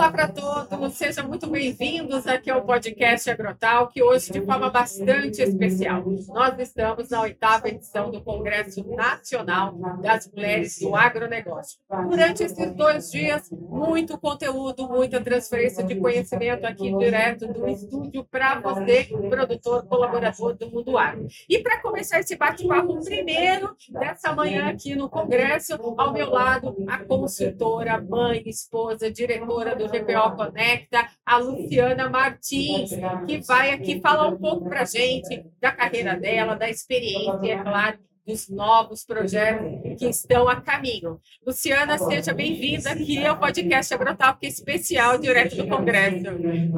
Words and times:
Olá 0.00 0.10
para 0.10 0.28
todos, 0.28 0.94
sejam 0.94 1.28
muito 1.28 1.46
bem-vindos 1.46 2.26
aqui 2.26 2.50
ao 2.50 2.62
podcast 2.64 3.28
Agrotal, 3.28 3.88
que 3.88 4.02
hoje 4.02 4.32
de 4.32 4.40
forma 4.40 4.70
bastante 4.70 5.42
especial. 5.42 6.02
Nós 6.28 6.58
estamos 6.58 7.10
na 7.10 7.20
oitava 7.20 7.68
edição 7.68 8.10
do 8.10 8.18
Congresso 8.22 8.82
Nacional 8.96 9.74
das 10.00 10.26
Mulheres 10.32 10.78
do 10.78 10.96
Agronegócio. 10.96 11.78
Durante 12.08 12.44
esses 12.44 12.72
dois 12.72 13.10
dias, 13.10 13.50
muito 13.50 14.16
conteúdo, 14.16 14.88
muita 14.88 15.20
transferência 15.20 15.84
de 15.84 15.94
conhecimento 15.96 16.64
aqui 16.64 16.96
direto 16.96 17.46
do 17.52 17.68
estúdio 17.68 18.24
para 18.24 18.58
você, 18.58 19.06
produtor, 19.28 19.86
colaborador 19.86 20.56
do 20.56 20.70
Mundo 20.70 20.96
Agro. 20.96 21.26
E 21.46 21.58
para 21.58 21.78
começar 21.82 22.20
esse 22.20 22.36
bate-papo 22.36 23.04
primeiro 23.04 23.76
dessa 23.90 24.34
manhã 24.34 24.70
aqui 24.70 24.94
no 24.96 25.10
Congresso, 25.10 25.74
ao 25.98 26.10
meu 26.10 26.30
lado, 26.30 26.74
a 26.88 27.04
consultora, 27.04 28.00
mãe, 28.00 28.42
esposa, 28.46 29.10
diretora 29.10 29.76
do 29.76 29.90
GPO 30.00 30.36
Conecta, 30.36 31.08
a 31.24 31.36
Luciana 31.36 32.08
Martins, 32.08 32.90
que 33.26 33.40
vai 33.46 33.72
aqui 33.72 34.00
falar 34.00 34.28
um 34.28 34.38
pouco 34.38 34.68
para 34.68 34.82
a 34.82 34.84
gente 34.84 35.44
da 35.60 35.72
carreira 35.72 36.16
dela, 36.16 36.54
da 36.54 36.68
experiência, 36.68 37.52
é 37.52 37.62
claro, 37.62 37.98
dos 38.26 38.48
novos 38.48 39.04
projetos 39.04 39.98
que 39.98 40.06
estão 40.06 40.48
a 40.48 40.60
caminho. 40.60 41.20
Luciana, 41.44 41.98
seja 41.98 42.32
bem-vinda 42.32 42.90
aqui 42.92 43.24
ao 43.26 43.38
podcast 43.38 43.92
Agrotal, 43.92 44.36
que 44.36 44.46
é 44.46 44.48
especial 44.48 45.18
direto 45.18 45.56
do 45.56 45.66
Congresso. 45.66 46.26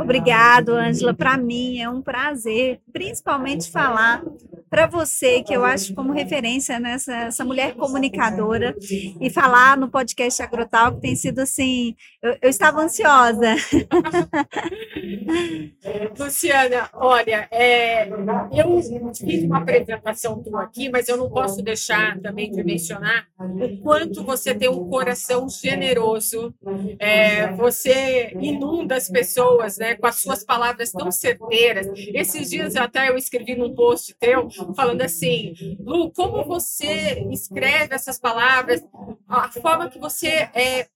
Obrigado, 0.00 0.70
Ângela. 0.70 1.12
Para 1.12 1.36
mim 1.36 1.78
é 1.78 1.88
um 1.88 2.00
prazer, 2.00 2.80
principalmente 2.92 3.70
falar 3.70 4.22
para 4.72 4.86
você, 4.86 5.42
que 5.42 5.54
eu 5.54 5.66
acho 5.66 5.94
como 5.94 6.14
referência 6.14 6.80
nessa 6.80 7.12
essa 7.12 7.44
mulher 7.44 7.74
comunicadora, 7.74 8.74
e 9.20 9.28
falar 9.28 9.76
no 9.76 9.90
podcast 9.90 10.42
Agrotal, 10.42 10.94
que 10.94 11.02
tem 11.02 11.14
sido 11.14 11.40
assim, 11.40 11.94
eu, 12.22 12.38
eu 12.40 12.48
estava 12.48 12.80
ansiosa. 12.80 13.54
Luciana, 16.18 16.88
olha, 16.94 17.46
é, 17.50 18.08
eu 18.08 18.80
fiz 19.14 19.44
uma 19.44 19.58
apresentação 19.58 20.42
tua 20.42 20.62
aqui, 20.62 20.88
mas 20.88 21.06
eu 21.06 21.18
não 21.18 21.28
posso 21.28 21.62
deixar 21.62 22.18
também 22.20 22.50
de 22.50 22.64
mencionar 22.64 23.26
o 23.38 23.76
quanto 23.82 24.24
você 24.24 24.54
tem 24.54 24.70
um 24.70 24.88
coração 24.88 25.50
generoso, 25.50 26.54
é, 26.98 27.52
você 27.52 28.34
inunda 28.40 28.96
as 28.96 29.10
pessoas 29.10 29.76
né, 29.76 29.96
com 29.96 30.06
as 30.06 30.16
suas 30.16 30.42
palavras 30.42 30.90
tão 30.90 31.10
certeiras. 31.10 31.86
Esses 32.14 32.48
dias 32.48 32.74
até 32.74 33.10
eu 33.10 33.18
escrevi 33.18 33.54
num 33.54 33.74
post 33.74 34.16
teu, 34.18 34.48
falando 34.74 35.02
assim, 35.02 35.54
Lu, 35.80 36.12
como 36.12 36.44
você 36.44 37.26
escreve 37.30 37.94
essas 37.94 38.18
palavras, 38.18 38.82
a 39.28 39.48
forma 39.50 39.88
que 39.90 39.98
você 39.98 40.28
é, 40.54 40.88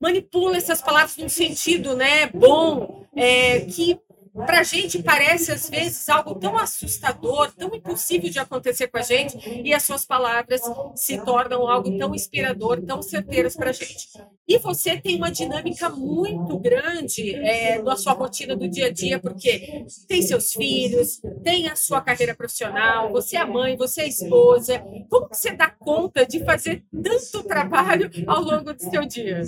manipula 0.00 0.56
essas 0.56 0.80
palavras 0.80 1.16
num 1.16 1.28
sentido 1.28 1.96
né, 1.96 2.26
bom, 2.26 3.04
é, 3.14 3.60
que 3.60 3.98
para 4.34 4.60
a 4.60 4.62
gente 4.62 5.02
parece 5.02 5.52
às 5.52 5.68
vezes 5.68 6.08
algo 6.08 6.34
tão 6.36 6.56
assustador, 6.56 7.52
tão 7.52 7.74
impossível 7.74 8.30
de 8.30 8.38
acontecer 8.38 8.88
com 8.88 8.98
a 8.98 9.02
gente, 9.02 9.36
e 9.64 9.74
as 9.74 9.82
suas 9.82 10.04
palavras 10.04 10.60
se 10.94 11.22
tornam 11.24 11.68
algo 11.68 11.96
tão 11.98 12.14
inspirador, 12.14 12.80
tão 12.82 13.02
certeiras 13.02 13.56
para 13.56 13.70
a 13.70 13.72
gente. 13.72 14.08
E 14.48 14.58
você 14.58 14.96
tem 14.96 15.16
uma 15.16 15.30
dinâmica 15.30 15.88
muito 15.88 16.58
grande 16.58 17.34
é, 17.34 17.80
na 17.80 17.96
sua 17.96 18.12
rotina 18.12 18.56
do 18.56 18.68
dia 18.68 18.86
a 18.86 18.92
dia, 18.92 19.18
porque 19.18 19.84
tem 20.08 20.22
seus 20.22 20.52
filhos, 20.52 21.20
tem 21.42 21.68
a 21.68 21.76
sua 21.76 22.00
carreira 22.00 22.34
profissional, 22.34 23.10
você 23.12 23.36
é 23.36 23.44
mãe, 23.44 23.76
você 23.76 24.02
é 24.02 24.08
esposa. 24.08 24.82
Como 25.08 25.28
que 25.28 25.36
você 25.36 25.52
dá 25.52 25.70
conta 25.70 26.26
de 26.26 26.44
fazer 26.44 26.84
tanto 26.90 27.46
trabalho 27.46 28.10
ao 28.26 28.42
longo 28.42 28.72
do 28.72 28.82
seu 28.82 29.04
dia? 29.06 29.42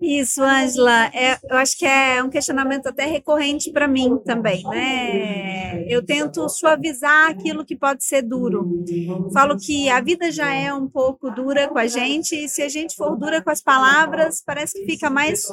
Isso, 0.00 0.42
Ângela, 0.42 1.06
é, 1.08 1.38
eu 1.48 1.56
acho 1.58 1.76
que 1.76 1.84
é 1.84 2.22
um 2.22 2.30
questionamento 2.30 2.86
até 2.86 3.04
recorrente 3.06 3.71
para 3.72 3.88
mim 3.88 4.18
também, 4.24 4.62
né? 4.64 5.84
Eu 5.88 6.04
tento 6.04 6.48
suavizar 6.48 7.30
aquilo 7.30 7.64
que 7.64 7.76
pode 7.76 8.04
ser 8.04 8.22
duro. 8.22 8.84
Falo 9.32 9.56
que 9.56 9.88
a 9.88 10.00
vida 10.00 10.30
já 10.30 10.52
é 10.54 10.72
um 10.72 10.88
pouco 10.88 11.30
dura 11.30 11.68
com 11.68 11.78
a 11.78 11.86
gente, 11.86 12.36
e 12.36 12.48
se 12.48 12.62
a 12.62 12.68
gente 12.68 12.94
for 12.94 13.16
dura 13.16 13.42
com 13.42 13.50
as 13.50 13.62
palavras, 13.62 14.42
parece 14.44 14.78
que 14.78 14.86
fica 14.86 15.08
mais 15.08 15.48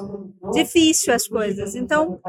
difícil 0.53 1.13
as 1.13 1.27
coisas. 1.27 1.75
Então, 1.75 2.19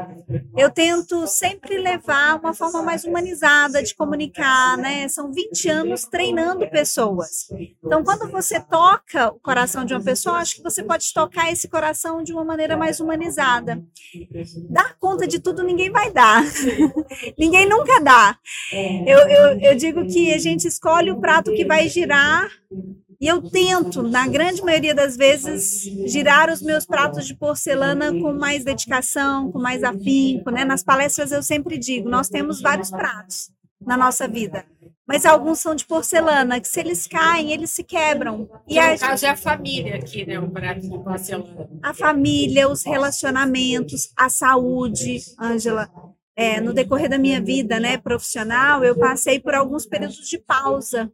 eu 0.57 0.69
tento 0.69 1.27
sempre 1.27 1.77
levar 1.77 2.39
uma 2.39 2.53
forma 2.53 2.81
mais 2.81 3.03
humanizada 3.03 3.83
de 3.83 3.95
comunicar, 3.95 4.77
né? 4.77 5.07
São 5.07 5.31
20 5.31 5.69
anos 5.69 6.05
treinando 6.05 6.69
pessoas. 6.69 7.49
Então, 7.83 8.03
quando 8.03 8.29
você 8.29 8.59
toca 8.59 9.29
o 9.29 9.39
coração 9.39 9.85
de 9.85 9.93
uma 9.93 10.03
pessoa, 10.03 10.37
acho 10.37 10.55
que 10.55 10.63
você 10.63 10.83
pode 10.83 11.13
tocar 11.13 11.51
esse 11.51 11.67
coração 11.67 12.23
de 12.23 12.31
uma 12.31 12.43
maneira 12.43 12.77
mais 12.77 12.99
humanizada. 12.99 13.83
Dar 14.69 14.95
conta 14.99 15.27
de 15.27 15.39
tudo 15.39 15.63
ninguém 15.63 15.80
ninguém 15.81 15.89
vai 15.89 16.11
dar. 16.11 16.43
ninguém 17.37 17.67
nunca 17.67 17.99
dá. 18.01 18.37
Eu, 18.71 19.19
eu, 19.19 19.59
eu 19.59 19.75
digo 19.75 20.05
que 20.05 20.33
a 20.33 20.37
gente 20.37 20.67
escolhe 20.67 21.11
o 21.11 21.19
prato 21.19 21.51
que 21.53 21.65
vai 21.65 21.87
girar 21.87 22.49
e 23.19 23.27
eu 23.27 23.41
tento, 23.41 24.01
na 24.01 24.27
grande 24.27 24.63
maioria 24.63 24.95
das 24.95 25.15
vezes, 25.15 25.83
girar 26.11 26.49
os 26.49 26.61
meus 26.61 26.85
pratos 26.85 27.27
de 27.27 27.35
porcelana 27.35 28.11
com 28.11 28.33
mais 28.33 28.63
dedicação, 28.63 29.51
com 29.51 29.59
mais 29.59 29.83
afinco. 29.83 30.49
Né? 30.49 30.65
Nas 30.65 30.83
palestras 30.83 31.31
eu 31.31 31.43
sempre 31.43 31.77
digo: 31.77 32.09
nós 32.09 32.29
temos 32.29 32.61
vários 32.61 32.89
pratos 32.89 33.51
na 33.79 33.97
nossa 33.97 34.27
vida 34.27 34.65
mas 35.11 35.25
alguns 35.25 35.59
são 35.59 35.75
de 35.75 35.85
porcelana, 35.85 36.61
que 36.61 36.67
se 36.69 36.79
eles 36.79 37.05
caem, 37.05 37.51
eles 37.51 37.71
se 37.71 37.83
quebram. 37.83 38.49
E 38.65 38.75
no 38.75 38.81
a 38.81 38.97
caso 38.97 39.25
é 39.25 39.29
a 39.29 39.35
família 39.35 39.97
aqui, 39.97 40.25
né? 40.25 40.39
O 40.39 40.49
prato 40.49 40.79
de 40.79 41.03
porcelana. 41.03 41.69
A 41.83 41.93
família, 41.93 42.69
os 42.69 42.85
relacionamentos, 42.85 44.09
a 44.15 44.29
saúde, 44.29 45.19
Ângela. 45.37 45.91
É, 46.33 46.61
no 46.61 46.71
decorrer 46.71 47.09
da 47.09 47.17
minha 47.17 47.41
vida 47.41 47.77
né, 47.77 47.97
profissional, 47.97 48.85
eu 48.85 48.97
passei 48.97 49.37
por 49.37 49.53
alguns 49.53 49.85
períodos 49.85 50.29
de 50.29 50.37
pausa 50.37 51.11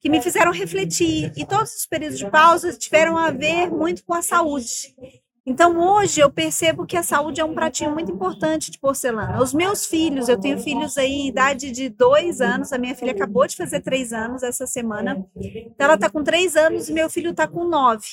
que 0.00 0.08
me 0.08 0.22
fizeram 0.22 0.52
refletir. 0.52 1.32
E 1.36 1.44
todos 1.44 1.74
os 1.74 1.86
períodos 1.86 2.18
de 2.20 2.30
pausa 2.30 2.72
tiveram 2.72 3.18
a 3.18 3.32
ver 3.32 3.68
muito 3.68 4.04
com 4.04 4.14
a 4.14 4.22
saúde. 4.22 4.94
Então, 5.46 5.78
hoje 5.78 6.20
eu 6.20 6.30
percebo 6.30 6.86
que 6.86 6.96
a 6.96 7.02
saúde 7.02 7.38
é 7.38 7.44
um 7.44 7.52
pratinho 7.52 7.92
muito 7.92 8.10
importante 8.10 8.70
de 8.70 8.78
porcelana. 8.78 9.42
Os 9.42 9.52
meus 9.52 9.84
filhos, 9.84 10.26
eu 10.26 10.40
tenho 10.40 10.58
filhos 10.58 10.96
aí 10.96 11.28
idade 11.28 11.70
de 11.70 11.90
dois 11.90 12.40
anos, 12.40 12.72
a 12.72 12.78
minha 12.78 12.94
filha 12.94 13.12
acabou 13.12 13.46
de 13.46 13.54
fazer 13.54 13.80
três 13.80 14.10
anos 14.14 14.42
essa 14.42 14.66
semana. 14.66 15.22
Então, 15.36 15.84
ela 15.84 15.96
está 15.96 16.08
com 16.08 16.24
três 16.24 16.56
anos 16.56 16.88
e 16.88 16.94
meu 16.94 17.10
filho 17.10 17.32
está 17.32 17.46
com 17.46 17.64
nove. 17.64 18.06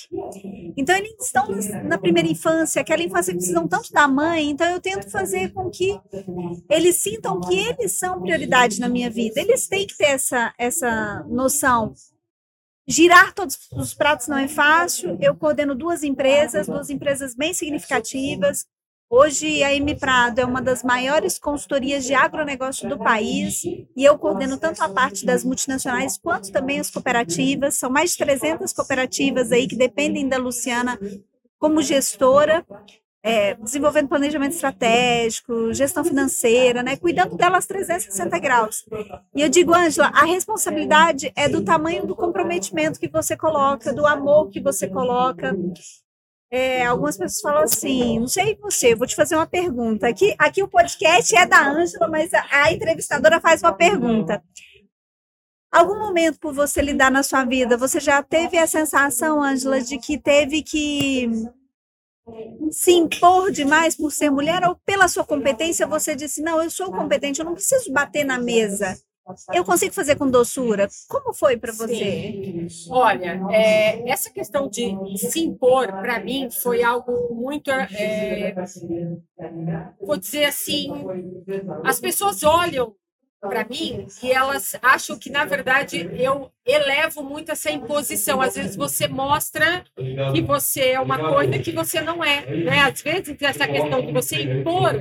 Então, 0.75 0.93
eles 0.93 1.15
estão 1.21 1.47
na 1.85 1.97
primeira 1.97 2.27
infância, 2.27 2.81
aquela 2.81 3.01
infância 3.01 3.31
que 3.31 3.39
precisam 3.39 3.65
tanto 3.65 3.93
da 3.93 4.09
mãe. 4.09 4.49
Então, 4.49 4.67
eu 4.67 4.81
tento 4.81 5.09
fazer 5.09 5.53
com 5.53 5.69
que 5.69 5.97
eles 6.69 6.97
sintam 6.97 7.39
que 7.39 7.57
eles 7.57 7.93
são 7.93 8.21
prioridade 8.21 8.77
na 8.77 8.89
minha 8.89 9.09
vida. 9.09 9.39
Eles 9.39 9.67
têm 9.67 9.87
que 9.87 9.95
ter 9.95 10.07
essa, 10.07 10.53
essa 10.57 11.25
noção 11.29 11.93
Girar 12.87 13.33
todos 13.33 13.57
os 13.73 13.93
pratos 13.93 14.27
não 14.27 14.37
é 14.37 14.47
fácil. 14.47 15.17
Eu 15.21 15.35
coordeno 15.35 15.75
duas 15.75 16.03
empresas, 16.03 16.67
duas 16.67 16.89
empresas 16.89 17.35
bem 17.35 17.53
significativas. 17.53 18.65
Hoje, 19.09 19.61
a 19.61 19.75
M 19.75 19.93
Prado 19.95 20.39
é 20.39 20.45
uma 20.45 20.61
das 20.61 20.83
maiores 20.83 21.37
consultorias 21.37 22.05
de 22.05 22.13
agronegócio 22.13 22.87
do 22.87 22.97
país 22.97 23.61
e 23.65 23.85
eu 23.97 24.17
coordeno 24.17 24.57
tanto 24.57 24.81
a 24.81 24.87
parte 24.87 25.25
das 25.25 25.43
multinacionais 25.43 26.17
quanto 26.17 26.49
também 26.49 26.79
as 26.79 26.89
cooperativas. 26.89 27.75
São 27.75 27.89
mais 27.89 28.11
de 28.11 28.17
300 28.19 28.71
cooperativas 28.71 29.51
aí 29.51 29.67
que 29.67 29.75
dependem 29.75 30.29
da 30.29 30.37
Luciana 30.37 30.97
como 31.59 31.81
gestora 31.81 32.65
é, 33.23 33.53
desenvolvendo 33.55 34.07
planejamento 34.07 34.53
estratégico, 34.53 35.73
gestão 35.73 36.03
financeira, 36.03 36.81
né, 36.81 36.97
cuidando 36.97 37.35
delas 37.35 37.67
360 37.67 38.39
graus. 38.39 38.83
E 39.35 39.41
eu 39.41 39.49
digo, 39.49 39.73
Ângela, 39.73 40.07
a 40.07 40.25
responsabilidade 40.25 41.31
é 41.35 41.47
do 41.47 41.63
tamanho 41.63 42.05
do 42.05 42.15
comprometimento 42.15 42.99
que 42.99 43.07
você 43.07 43.37
coloca, 43.37 43.93
do 43.93 44.07
amor 44.07 44.49
que 44.49 44.59
você 44.59 44.87
coloca. 44.87 45.55
É, 46.49 46.85
algumas 46.85 47.15
pessoas 47.15 47.41
falam 47.41 47.63
assim, 47.63 48.19
não 48.19 48.27
sei 48.27 48.57
você, 48.59 48.93
vou 48.93 49.07
te 49.07 49.15
fazer 49.15 49.35
uma 49.35 49.47
pergunta. 49.47 50.07
Aqui, 50.07 50.35
aqui 50.37 50.61
o 50.61 50.67
podcast 50.67 51.33
é 51.35 51.45
da 51.45 51.65
Ângela, 51.65 52.07
mas 52.09 52.33
a, 52.33 52.45
a 52.51 52.73
entrevistadora 52.73 53.39
faz 53.39 53.61
uma 53.61 53.71
pergunta. 53.71 54.43
Algum 55.71 55.97
momento 55.99 56.37
por 56.39 56.53
você 56.53 56.81
lidar 56.81 57.09
na 57.09 57.23
sua 57.23 57.45
vida, 57.45 57.77
você 57.77 57.99
já 58.01 58.21
teve 58.21 58.57
a 58.57 58.67
sensação, 58.67 59.41
Ângela, 59.41 59.79
de 59.79 59.97
que 59.97 60.17
teve 60.17 60.61
que 60.61 61.29
se 62.71 62.91
impor 62.91 63.51
demais 63.51 63.95
por 63.95 64.11
ser 64.11 64.29
mulher 64.29 64.63
ou 64.63 64.75
pela 64.85 65.07
sua 65.07 65.23
competência 65.25 65.87
você 65.87 66.15
disse 66.15 66.41
não 66.41 66.61
eu 66.61 66.69
sou 66.69 66.91
competente 66.91 67.39
eu 67.39 67.45
não 67.45 67.53
preciso 67.53 67.91
bater 67.91 68.23
na 68.23 68.39
mesa. 68.39 68.95
Eu 69.53 69.63
consigo 69.63 69.93
fazer 69.93 70.15
com 70.15 70.29
doçura. 70.29 70.89
Como 71.07 71.33
foi 71.33 71.55
para 71.55 71.71
você? 71.71 72.67
Olha 72.89 73.39
é, 73.51 74.09
essa 74.09 74.29
questão 74.29 74.67
de 74.67 74.93
se 75.15 75.39
impor 75.41 75.87
para 75.87 76.19
mim 76.19 76.49
foi 76.49 76.83
algo 76.83 77.33
muito 77.33 77.69
é, 77.71 78.53
vou 80.01 80.17
dizer 80.17 80.45
assim 80.45 80.91
as 81.83 81.99
pessoas 81.99 82.43
olham 82.43 82.93
para 83.41 83.65
mim 83.65 84.05
e 84.21 84.31
elas 84.31 84.75
acham 84.81 85.17
que 85.17 85.31
na 85.31 85.43
verdade 85.43 86.07
eu 86.13 86.51
elevo 86.63 87.23
muito 87.23 87.51
essa 87.51 87.71
imposição. 87.71 88.39
Às 88.39 88.55
vezes 88.55 88.75
você 88.75 89.07
mostra 89.07 89.83
que 90.31 90.41
você 90.41 90.91
é 90.91 90.99
uma 90.99 91.17
coisa 91.17 91.57
que 91.57 91.71
você 91.71 91.99
não 92.01 92.23
é. 92.23 92.45
Né? 92.45 92.79
Às 92.81 93.01
vezes 93.01 93.35
essa 93.41 93.67
questão 93.67 94.05
de 94.05 94.11
você 94.11 94.43
impor 94.43 94.93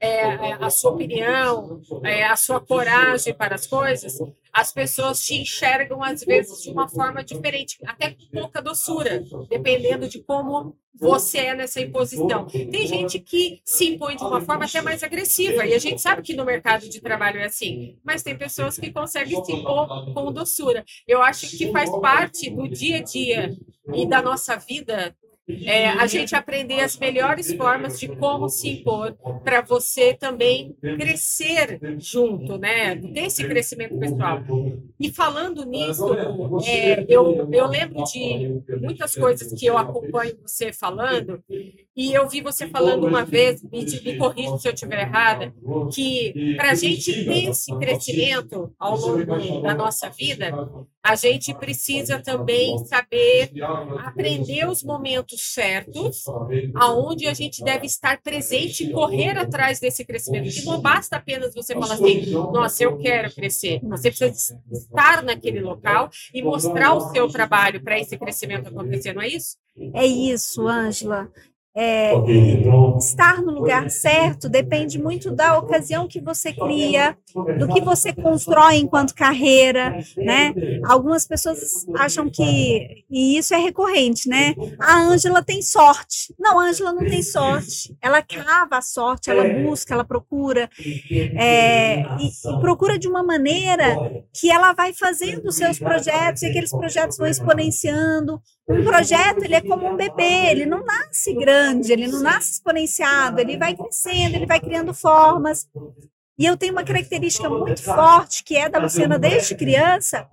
é, 0.00 0.52
a 0.54 0.70
sua 0.70 0.92
opinião, 0.92 1.80
é, 2.04 2.24
a 2.24 2.36
sua 2.36 2.60
coragem 2.60 3.34
para 3.34 3.54
as 3.54 3.66
coisas, 3.66 4.18
as 4.52 4.72
pessoas 4.72 5.24
te 5.24 5.34
enxergam 5.34 6.02
às 6.02 6.24
vezes 6.24 6.62
de 6.62 6.70
uma 6.70 6.88
forma 6.88 7.22
diferente, 7.22 7.78
até 7.86 8.10
com 8.10 8.26
pouca 8.40 8.60
doçura, 8.60 9.22
dependendo 9.48 10.08
de 10.08 10.20
como 10.22 10.76
você 10.94 11.38
é 11.38 11.54
nessa 11.54 11.80
imposição. 11.80 12.46
Tem 12.46 12.86
gente 12.86 13.20
que 13.20 13.60
se 13.64 13.88
impõe 13.88 14.16
de 14.16 14.24
uma 14.24 14.40
forma 14.40 14.64
até 14.64 14.80
mais 14.80 15.02
agressiva, 15.02 15.64
e 15.64 15.74
a 15.74 15.78
gente 15.78 16.00
sabe 16.00 16.22
que 16.22 16.34
no 16.34 16.44
mercado 16.44 16.88
de 16.88 17.00
trabalho 17.00 17.38
é 17.38 17.44
assim, 17.44 17.96
mas 18.02 18.22
tem 18.22 18.36
pessoas 18.36 18.76
que 18.78 18.90
conseguem 18.90 19.44
se 19.44 19.52
impor 19.52 20.12
com 20.12 20.32
doçura. 20.32 20.84
Eu 21.06 21.22
acho 21.22 21.48
que 21.56 21.70
faz 21.70 21.90
parte 22.00 22.50
do 22.50 22.68
dia 22.68 22.98
a 22.98 23.02
dia 23.02 23.56
e 23.94 24.06
da 24.06 24.20
nossa 24.20 24.56
vida 24.56 25.14
é, 25.64 25.88
a 25.88 26.06
gente 26.06 26.34
aprender 26.34 26.80
as 26.80 26.96
melhores 26.98 27.52
formas 27.54 27.98
de 27.98 28.08
como 28.08 28.48
se 28.48 28.68
impor 28.68 29.16
para 29.42 29.62
você 29.62 30.14
também 30.14 30.76
crescer 30.80 31.80
junto, 31.98 32.58
né? 32.58 32.96
Ter 32.96 33.26
esse 33.26 33.46
crescimento 33.46 33.98
pessoal. 33.98 34.42
E 35.00 35.10
falando 35.10 35.64
nisso, 35.64 36.04
é, 36.66 37.04
eu, 37.08 37.48
eu 37.52 37.66
lembro 37.66 38.04
de 38.04 38.60
muitas 38.80 39.14
coisas 39.14 39.52
que 39.58 39.66
eu 39.66 39.78
acompanho 39.78 40.36
você 40.44 40.72
falando, 40.72 41.42
e 41.98 42.14
eu 42.14 42.28
vi 42.28 42.40
você 42.40 42.68
falando 42.68 43.08
uma 43.08 43.24
vez, 43.24 43.60
me, 43.64 43.84
me 43.84 44.16
corrija 44.16 44.56
se 44.56 44.68
eu 44.68 44.72
estiver 44.72 45.00
errada, 45.00 45.52
que 45.92 46.54
para 46.56 46.70
a 46.70 46.74
gente 46.76 47.24
ter 47.24 47.48
esse 47.50 47.76
crescimento 47.76 48.72
ao 48.78 48.96
longo 48.96 49.60
da 49.62 49.74
nossa 49.74 50.08
vida, 50.08 50.54
a 51.02 51.16
gente 51.16 51.52
precisa 51.54 52.20
também 52.20 52.78
saber 52.84 53.50
aprender 53.98 54.68
os 54.68 54.84
momentos 54.84 55.40
certos, 55.52 56.22
aonde 56.76 57.26
a 57.26 57.34
gente 57.34 57.64
deve 57.64 57.86
estar 57.86 58.22
presente 58.22 58.84
e 58.84 58.92
correr 58.92 59.36
atrás 59.36 59.80
desse 59.80 60.04
crescimento. 60.04 60.56
E 60.56 60.64
não 60.64 60.80
basta 60.80 61.16
apenas 61.16 61.52
você 61.52 61.74
falar 61.74 61.94
assim, 61.94 62.30
nossa, 62.30 62.84
eu 62.84 62.96
quero 62.98 63.34
crescer. 63.34 63.80
Você 63.82 64.12
precisa 64.12 64.56
estar 64.70 65.24
naquele 65.24 65.58
local 65.58 66.10
e 66.32 66.42
mostrar 66.42 66.94
o 66.94 67.10
seu 67.10 67.26
trabalho 67.26 67.82
para 67.82 67.98
esse 67.98 68.16
crescimento 68.16 68.68
acontecer, 68.68 69.12
não 69.12 69.22
é 69.22 69.28
isso? 69.28 69.56
É 69.94 70.06
isso, 70.06 70.64
Ângela. 70.68 71.28
É, 71.80 72.12
estar 72.98 73.40
no 73.40 73.52
lugar 73.52 73.88
certo 73.88 74.48
depende 74.48 75.00
muito 75.00 75.30
da 75.30 75.56
ocasião 75.56 76.08
que 76.08 76.20
você 76.20 76.52
cria, 76.52 77.16
do 77.56 77.68
que 77.68 77.80
você 77.80 78.12
constrói 78.12 78.78
enquanto 78.78 79.14
carreira, 79.14 79.96
né? 80.16 80.52
Algumas 80.84 81.24
pessoas 81.24 81.86
acham 81.96 82.28
que, 82.28 83.04
e 83.08 83.38
isso 83.38 83.54
é 83.54 83.58
recorrente, 83.58 84.28
né? 84.28 84.56
A 84.80 84.98
Ângela 84.98 85.40
tem 85.40 85.62
sorte. 85.62 86.34
Não, 86.36 86.58
a 86.58 86.64
Ângela 86.64 86.92
não 86.92 87.06
tem 87.06 87.22
sorte. 87.22 87.96
Ela 88.02 88.22
cava 88.22 88.78
a 88.78 88.82
sorte, 88.82 89.30
ela 89.30 89.44
busca, 89.62 89.94
ela 89.94 90.04
procura, 90.04 90.68
é, 91.36 92.00
e, 92.18 92.26
e 92.26 92.60
procura 92.60 92.98
de 92.98 93.06
uma 93.06 93.22
maneira 93.22 93.96
que 94.34 94.50
ela 94.50 94.72
vai 94.72 94.92
fazendo 94.92 95.46
os 95.46 95.54
seus 95.54 95.78
projetos 95.78 96.42
e 96.42 96.46
aqueles 96.46 96.72
projetos 96.72 97.16
vão 97.18 97.28
exponenciando. 97.28 98.40
Um 98.68 98.84
projeto, 98.84 99.44
ele 99.44 99.54
é 99.54 99.62
como 99.62 99.86
um 99.86 99.96
bebê, 99.96 100.50
ele 100.50 100.66
não 100.66 100.84
nasce 100.84 101.32
grande, 101.32 101.67
ele 101.72 102.08
não 102.08 102.20
nasce 102.20 102.52
exponenciado, 102.52 103.40
ele 103.40 103.56
vai 103.56 103.74
crescendo, 103.74 104.36
ele 104.36 104.46
vai 104.46 104.60
criando 104.60 104.92
formas. 104.94 105.68
E 106.38 106.46
eu 106.46 106.56
tenho 106.56 106.72
uma 106.72 106.84
característica 106.84 107.50
muito 107.50 107.82
forte, 107.82 108.44
que 108.44 108.56
é 108.56 108.68
da 108.68 108.78
Luciana 108.78 109.18
desde 109.18 109.56
criança, 109.56 110.28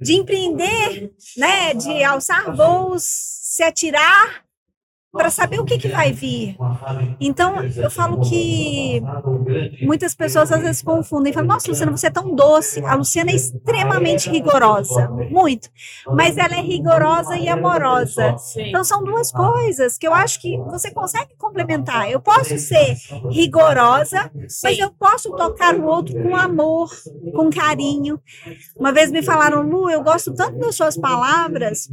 de 0.00 0.14
empreender, 0.14 1.10
né, 1.36 1.72
de 1.72 2.04
alçar 2.04 2.54
voos, 2.54 3.02
se 3.04 3.62
atirar 3.62 4.47
para 5.12 5.30
saber 5.30 5.58
o 5.58 5.64
que, 5.64 5.78
que 5.78 5.88
vai 5.88 6.12
vir. 6.12 6.56
Então, 7.18 7.64
eu 7.64 7.90
falo 7.90 8.20
que 8.20 9.02
muitas 9.82 10.14
pessoas 10.14 10.52
às 10.52 10.60
vezes 10.60 10.82
confundem, 10.82 11.32
falam, 11.32 11.48
nossa, 11.48 11.70
Luciana, 11.70 11.92
você 11.92 12.08
é 12.08 12.10
tão 12.10 12.34
doce. 12.34 12.84
A 12.84 12.94
Luciana 12.94 13.30
é 13.30 13.34
extremamente 13.34 14.28
rigorosa, 14.28 15.08
muito. 15.30 15.70
Mas 16.08 16.36
ela 16.36 16.54
é 16.54 16.60
rigorosa 16.60 17.36
e 17.36 17.48
amorosa. 17.48 18.36
Então, 18.58 18.84
são 18.84 19.02
duas 19.02 19.32
coisas 19.32 19.96
que 19.96 20.06
eu 20.06 20.12
acho 20.12 20.40
que 20.40 20.58
você 20.58 20.90
consegue 20.90 21.34
complementar. 21.38 22.10
Eu 22.10 22.20
posso 22.20 22.58
ser 22.58 22.96
rigorosa, 23.30 24.30
mas 24.62 24.78
eu 24.78 24.90
posso 24.90 25.30
tocar 25.34 25.74
o 25.74 25.86
outro 25.86 26.20
com 26.22 26.36
amor, 26.36 26.90
com 27.34 27.48
carinho. 27.50 28.20
Uma 28.76 28.92
vez 28.92 29.10
me 29.10 29.22
falaram, 29.22 29.62
Lu, 29.62 29.88
eu 29.88 30.02
gosto 30.02 30.34
tanto 30.34 30.58
das 30.58 30.74
suas 30.74 30.96
palavras, 30.96 31.88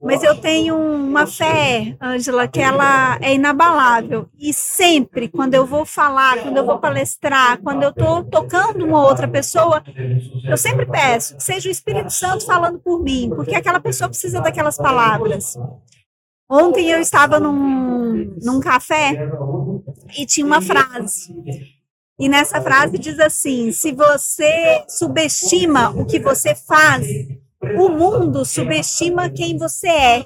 mas 0.00 0.22
eu 0.22 0.40
tenho 0.40 0.76
uma 0.76 1.26
fé, 1.26 1.96
Ângela, 2.00 2.46
que 2.46 2.60
ela 2.60 3.18
é 3.20 3.34
inabalável. 3.34 4.28
E 4.38 4.52
sempre, 4.52 5.28
quando 5.28 5.54
eu 5.54 5.66
vou 5.66 5.84
falar, 5.84 6.40
quando 6.40 6.56
eu 6.56 6.64
vou 6.64 6.78
palestrar, 6.78 7.60
quando 7.60 7.82
eu 7.82 7.90
estou 7.90 8.22
tocando 8.24 8.84
uma 8.84 9.04
outra 9.04 9.26
pessoa, 9.26 9.82
eu 10.48 10.56
sempre 10.56 10.86
peço 10.86 11.36
que 11.36 11.42
seja 11.42 11.68
o 11.68 11.72
Espírito 11.72 12.10
Santo 12.12 12.46
falando 12.46 12.78
por 12.78 13.02
mim, 13.02 13.30
porque 13.34 13.56
aquela 13.56 13.80
pessoa 13.80 14.08
precisa 14.08 14.40
daquelas 14.40 14.76
palavras. 14.76 15.56
Ontem 16.48 16.90
eu 16.90 17.00
estava 17.00 17.40
num, 17.40 18.36
num 18.40 18.60
café 18.60 19.28
e 20.16 20.24
tinha 20.24 20.46
uma 20.46 20.62
frase. 20.62 21.34
E 22.20 22.28
nessa 22.28 22.60
frase 22.60 22.98
diz 22.98 23.18
assim: 23.18 23.70
se 23.72 23.92
você 23.92 24.84
subestima 24.88 25.90
o 25.90 26.06
que 26.06 26.18
você 26.18 26.54
faz, 26.54 27.06
o 27.60 27.88
mundo 27.88 28.44
subestima 28.44 29.28
quem 29.28 29.58
você 29.58 29.88
é. 29.88 30.24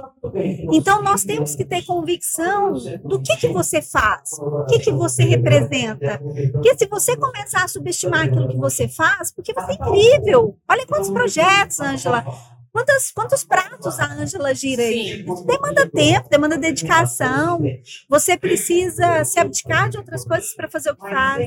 Então 0.73 1.02
nós 1.02 1.25
temos 1.25 1.56
que 1.56 1.64
ter 1.64 1.82
convicção 1.84 2.75
do 3.05 3.20
que 3.20 3.37
que 3.37 3.49
você 3.49 3.81
faz, 3.81 4.32
o 4.38 4.67
que 4.67 4.79
que 4.79 4.93
você 4.93 5.25
representa. 5.25 6.20
Porque 6.52 6.76
se 6.76 6.87
você 6.87 7.17
começar 7.17 7.64
a 7.64 7.69
subestimar 7.69 8.26
aquilo 8.26 8.49
que 8.49 8.56
você 8.56 8.87
faz, 8.87 9.32
porque 9.32 9.55
você 9.55 9.73
é 9.73 9.75
incrível. 9.75 10.56
Olha 10.69 10.87
quantos 10.87 11.11
projetos, 11.11 11.81
Ângela. 11.81 12.25
Quantos, 12.73 13.13
quantos 13.13 13.45
pratos 13.45 14.01
a 14.01 14.15
Ângela 14.15 14.55
gira 14.55 14.83
aí? 14.83 15.23
Demanda 15.23 15.87
tempo, 15.91 16.29
demanda 16.31 16.57
dedicação. 16.57 17.61
Você 18.09 18.35
precisa 18.39 19.25
se 19.27 19.39
abdicar 19.39 19.91
de 19.91 19.99
outras 19.99 20.25
coisas 20.25 20.55
para 20.55 20.71
fazer 20.71 20.91
o 20.91 20.97
que 20.97 21.09
faz. 21.09 21.47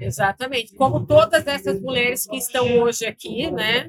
Exatamente. 0.00 0.74
Como 0.74 1.04
todas 1.04 1.46
essas 1.46 1.78
mulheres 1.78 2.26
que 2.26 2.38
estão 2.38 2.78
hoje 2.78 3.04
aqui, 3.04 3.50
né, 3.50 3.86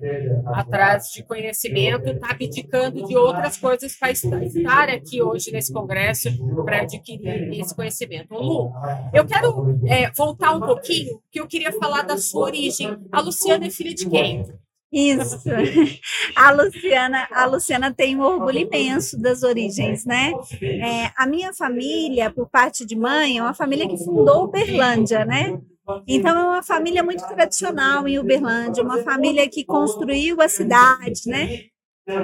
atrás 0.47 1.05
de 1.13 1.23
conhecimento, 1.23 2.09
está 2.09 2.31
abdicando 2.31 3.07
de 3.07 3.15
outras 3.15 3.55
coisas 3.55 3.95
para 3.95 4.11
estar 4.11 4.89
aqui 4.89 5.21
hoje 5.21 5.51
nesse 5.51 5.71
congresso 5.71 6.29
para 6.65 6.81
adquirir 6.81 7.61
esse 7.61 7.73
conhecimento. 7.73 8.33
Lu, 8.33 8.73
eu 9.13 9.25
quero 9.25 9.79
é, 9.87 10.11
voltar 10.11 10.51
um 10.51 10.59
pouquinho, 10.59 11.21
que 11.31 11.39
eu 11.39 11.47
queria 11.47 11.71
falar 11.71 12.01
da 12.01 12.17
sua 12.17 12.43
origem. 12.43 12.97
A 13.09 13.21
Luciana 13.21 13.67
é 13.67 13.69
filha 13.69 13.93
de 13.93 14.09
quem? 14.09 14.45
Isso. 14.91 15.43
A 16.35 16.51
Luciana, 16.51 17.27
a 17.31 17.45
Luciana 17.45 17.93
tem 17.93 18.15
um 18.15 18.21
orgulho 18.21 18.59
imenso 18.59 19.19
das 19.19 19.43
origens, 19.43 20.05
né? 20.05 20.33
É, 20.61 21.11
a 21.17 21.25
minha 21.27 21.53
família, 21.53 22.31
por 22.31 22.49
parte 22.49 22.85
de 22.85 22.95
mãe, 22.95 23.37
é 23.37 23.41
uma 23.41 23.53
família 23.53 23.87
que 23.87 23.97
fundou 23.97 24.45
Uberlândia, 24.45 25.25
né? 25.25 25.59
Então, 26.07 26.37
é 26.37 26.43
uma 26.43 26.63
família 26.63 27.03
muito 27.03 27.25
tradicional 27.27 28.07
em 28.07 28.19
Uberlândia, 28.19 28.83
uma 28.83 28.99
família 29.03 29.49
que 29.49 29.65
construiu 29.65 30.41
a 30.41 30.47
cidade, 30.49 31.21
né? 31.27 31.61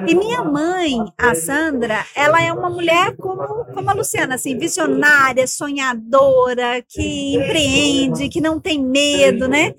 E 0.06 0.14
minha 0.14 0.42
mãe, 0.42 0.96
a 1.18 1.34
Sandra, 1.34 2.06
ela 2.14 2.42
é 2.42 2.50
uma 2.50 2.70
mulher 2.70 3.14
como, 3.16 3.66
como 3.66 3.90
a 3.90 3.92
Luciana, 3.92 4.36
assim, 4.36 4.56
visionária, 4.56 5.46
sonhadora, 5.46 6.82
que 6.88 7.36
empreende, 7.36 8.30
que 8.30 8.40
não 8.40 8.58
tem 8.58 8.82
medo, 8.82 9.46
né? 9.46 9.74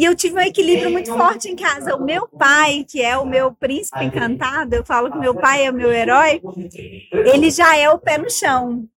E 0.00 0.04
eu 0.06 0.14
tive 0.14 0.36
um 0.36 0.40
equilíbrio 0.40 0.90
muito 0.90 1.12
forte 1.12 1.46
em 1.46 1.54
casa. 1.54 1.94
O 1.94 2.02
meu 2.02 2.26
pai, 2.26 2.86
que 2.88 3.02
é 3.02 3.18
o 3.18 3.26
meu 3.26 3.52
príncipe 3.52 4.02
encantado, 4.02 4.74
eu 4.74 4.82
falo 4.82 5.12
que 5.12 5.18
meu 5.18 5.34
pai 5.34 5.66
é 5.66 5.70
o 5.70 5.74
meu 5.74 5.92
herói, 5.92 6.40
ele 7.12 7.50
já 7.50 7.76
é 7.76 7.90
o 7.90 7.98
pé 7.98 8.16
no 8.16 8.30
chão. 8.30 8.88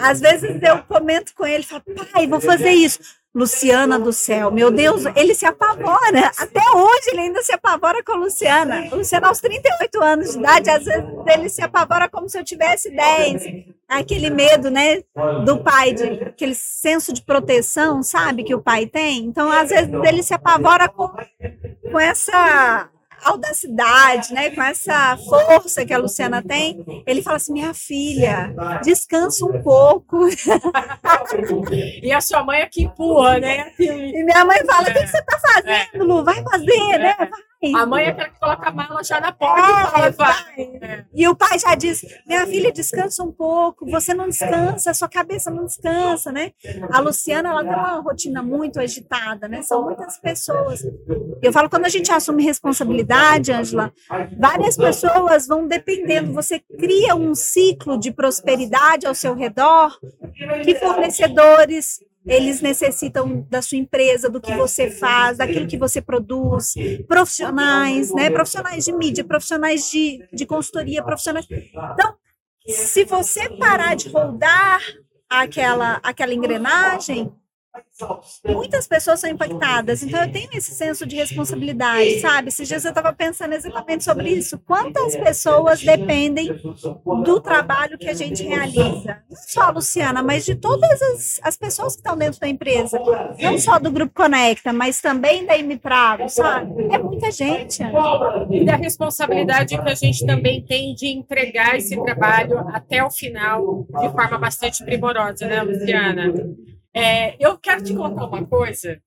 Às 0.00 0.18
vezes 0.18 0.58
eu 0.62 0.82
comento 0.84 1.34
com 1.34 1.44
ele, 1.44 1.62
falo, 1.62 1.82
pai, 2.10 2.26
vou 2.26 2.40
fazer 2.40 2.70
isso. 2.70 3.00
Luciana 3.36 3.98
do 3.98 4.14
céu, 4.14 4.50
meu 4.50 4.70
Deus, 4.70 5.04
ele 5.14 5.34
se 5.34 5.44
apavora. 5.44 6.32
Até 6.38 6.62
hoje 6.74 7.10
ele 7.12 7.20
ainda 7.20 7.42
se 7.42 7.52
apavora 7.52 8.02
com 8.02 8.12
a 8.12 8.16
Luciana. 8.16 8.88
Luciana, 8.90 9.28
aos 9.28 9.42
38 9.42 10.02
anos 10.02 10.32
de 10.32 10.38
idade, 10.38 10.70
às 10.70 10.84
vezes 10.86 11.04
ele 11.26 11.48
se 11.50 11.60
apavora 11.60 12.08
como 12.08 12.30
se 12.30 12.38
eu 12.38 12.42
tivesse 12.42 12.90
10. 12.90 13.42
Aquele 13.86 14.30
medo, 14.30 14.70
né, 14.70 15.02
do 15.44 15.62
pai, 15.62 15.92
de, 15.92 16.04
aquele 16.24 16.54
senso 16.54 17.12
de 17.12 17.22
proteção, 17.22 18.02
sabe, 18.02 18.42
que 18.42 18.54
o 18.54 18.62
pai 18.62 18.86
tem. 18.86 19.26
Então, 19.26 19.52
às 19.52 19.68
vezes 19.68 19.92
ele 19.92 20.22
se 20.22 20.32
apavora 20.32 20.88
com, 20.88 21.06
com 21.92 22.00
essa 22.00 22.88
audacidade, 23.30 24.32
né, 24.32 24.50
com 24.50 24.62
essa 24.62 25.16
força 25.16 25.84
que 25.84 25.92
a 25.92 25.98
Luciana 25.98 26.42
tem, 26.42 26.84
ele 27.06 27.22
fala 27.22 27.36
assim: 27.36 27.52
minha 27.52 27.74
filha, 27.74 28.54
descansa 28.82 29.44
um 29.44 29.62
pouco. 29.62 30.28
e 32.02 32.12
a 32.12 32.20
sua 32.20 32.44
mãe 32.44 32.60
é 32.60 32.66
que 32.66 32.84
empurra, 32.84 33.38
né? 33.38 33.72
E 33.78 34.24
minha 34.24 34.44
mãe 34.44 34.64
fala: 34.64 34.88
o 34.88 34.92
que, 34.92 35.06
você 35.06 35.18
está 35.18 35.38
fazendo, 35.38 36.04
Lu? 36.04 36.24
Vai 36.24 36.42
fazer, 36.42 36.98
né? 36.98 37.16
Vai. 37.18 37.30
A 37.74 37.86
mãe 37.86 38.04
é 38.04 38.08
aquela 38.10 38.28
que 38.28 38.38
coloca 38.38 38.68
a 38.68 38.72
mala 38.72 39.02
já 39.02 39.20
na 39.20 39.32
porta 39.32 39.60
e 39.60 39.90
fala, 39.90 40.10
vai. 40.10 41.06
E 41.14 41.28
o 41.28 41.34
pai 41.34 41.58
já 41.58 41.74
diz: 41.74 42.04
minha 42.26 42.46
filha, 42.46 42.72
descansa 42.72 43.22
um 43.22 43.32
pouco, 43.32 43.86
você 43.90 44.14
não 44.14 44.28
descansa, 44.28 44.94
sua 44.94 45.08
cabeça 45.08 45.50
não 45.50 45.64
descansa, 45.64 46.30
né? 46.30 46.52
A 46.90 47.00
Luciana, 47.00 47.50
ela 47.50 47.62
tem 47.62 47.72
uma 47.72 48.00
rotina 48.00 48.42
muito 48.42 48.80
agitada, 48.80 49.48
né? 49.48 49.62
São 49.62 49.84
muitas 49.84 50.18
pessoas. 50.18 50.82
Eu 51.42 51.52
falo, 51.52 51.68
quando 51.68 51.86
a 51.86 51.90
gente 51.90 52.10
assume 52.10 52.42
responsabilidade, 52.42 53.52
Ângela, 53.52 53.92
várias 54.38 54.76
pessoas 54.76 55.46
vão 55.46 55.66
dependendo. 55.66 56.32
Você 56.32 56.60
cria 56.78 57.14
um 57.14 57.34
ciclo 57.34 57.98
de 57.98 58.10
prosperidade 58.10 59.06
ao 59.06 59.14
seu 59.14 59.34
redor, 59.34 59.98
que 60.64 60.74
fornecedores 60.74 62.00
eles 62.26 62.60
necessitam 62.60 63.46
da 63.48 63.62
sua 63.62 63.78
empresa, 63.78 64.28
do 64.28 64.40
que 64.40 64.54
você 64.56 64.90
faz, 64.90 65.38
daquilo 65.38 65.66
que 65.66 65.78
você 65.78 66.02
produz, 66.02 66.74
profissionais, 67.06 68.12
né? 68.12 68.30
Profissionais 68.30 68.84
de 68.84 68.92
mídia, 68.92 69.24
profissionais 69.24 69.88
de, 69.90 70.26
de 70.32 70.44
consultoria, 70.44 71.02
profissionais. 71.04 71.46
Então, 71.50 72.16
se 72.66 73.04
você 73.04 73.48
parar 73.56 73.94
de 73.94 74.08
rodar 74.08 74.80
aquela, 75.30 76.00
aquela 76.02 76.34
engrenagem, 76.34 77.32
muitas 78.44 78.86
pessoas 78.86 79.20
são 79.20 79.30
impactadas. 79.30 80.02
Então, 80.02 80.22
eu 80.22 80.30
tenho 80.30 80.48
esse 80.52 80.72
senso 80.72 81.06
de 81.06 81.16
responsabilidade, 81.16 82.20
sabe? 82.20 82.48
Esses 82.48 82.68
dias 82.68 82.84
eu 82.84 82.90
estava 82.90 83.12
pensando 83.12 83.54
exatamente 83.54 84.04
sobre 84.04 84.30
isso. 84.30 84.58
Quantas 84.58 85.16
pessoas 85.16 85.82
dependem 85.82 86.60
do 87.24 87.40
trabalho 87.40 87.98
que 87.98 88.08
a 88.08 88.14
gente 88.14 88.42
realiza? 88.42 89.22
Não 89.28 89.36
só 89.36 89.62
a 89.62 89.70
Luciana, 89.70 90.22
mas 90.22 90.44
de 90.44 90.54
todas 90.54 91.00
as, 91.02 91.40
as 91.42 91.56
pessoas 91.56 91.94
que 91.94 92.00
estão 92.00 92.16
dentro 92.16 92.40
da 92.40 92.48
empresa. 92.48 92.98
Não 93.40 93.58
só 93.58 93.78
do 93.78 93.90
Grupo 93.90 94.14
Conecta, 94.14 94.72
mas 94.72 95.00
também 95.00 95.46
da 95.46 95.56
Imitravo, 95.56 96.28
sabe? 96.28 96.88
É 96.90 96.98
muita 96.98 97.30
gente. 97.30 97.82
E 98.50 98.64
da 98.64 98.76
responsabilidade 98.76 99.78
que 99.78 99.88
a 99.88 99.94
gente 99.94 100.24
também 100.26 100.64
tem 100.64 100.94
de 100.94 101.08
entregar 101.08 101.76
esse 101.76 101.96
trabalho 102.02 102.58
até 102.68 103.02
o 103.02 103.10
final 103.10 103.86
de 104.00 104.08
forma 104.10 104.38
bastante 104.38 104.84
primorosa, 104.84 105.46
né, 105.46 105.62
Luciana? 105.62 106.32
É, 106.96 107.36
eu 107.38 107.58
quero 107.58 107.84
te 107.84 107.94
contar 107.94 108.24
uma 108.24 108.46
coisa 108.46 108.98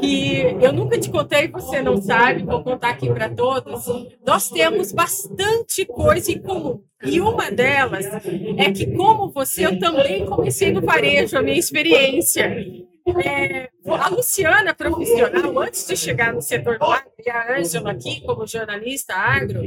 que 0.00 0.40
eu 0.60 0.72
nunca 0.72 0.98
te 0.98 1.08
contei, 1.08 1.46
você 1.46 1.80
não 1.80 2.02
sabe, 2.02 2.42
vou 2.42 2.60
contar 2.64 2.88
aqui 2.88 3.08
para 3.08 3.28
todos. 3.28 3.86
Nós 4.26 4.50
temos 4.50 4.90
bastante 4.90 5.84
coisa 5.84 6.32
em 6.32 6.42
comum. 6.42 6.82
E 7.04 7.20
uma 7.20 7.48
delas 7.52 8.04
é 8.56 8.72
que, 8.72 8.92
como 8.96 9.30
você, 9.30 9.64
eu 9.64 9.78
também 9.78 10.26
comecei 10.26 10.72
no 10.72 10.80
varejo, 10.80 11.38
a 11.38 11.42
minha 11.42 11.56
experiência. 11.56 12.52
É, 13.24 13.68
a 13.86 14.08
Luciana, 14.08 14.74
profissional, 14.74 15.60
antes 15.60 15.86
de 15.86 15.96
chegar 15.96 16.32
no 16.32 16.42
setor 16.42 16.80
do 16.80 16.86
e 17.24 17.30
a 17.30 17.56
Ângela 17.56 17.92
aqui, 17.92 18.20
como 18.22 18.44
jornalista 18.44 19.14
agro, 19.14 19.62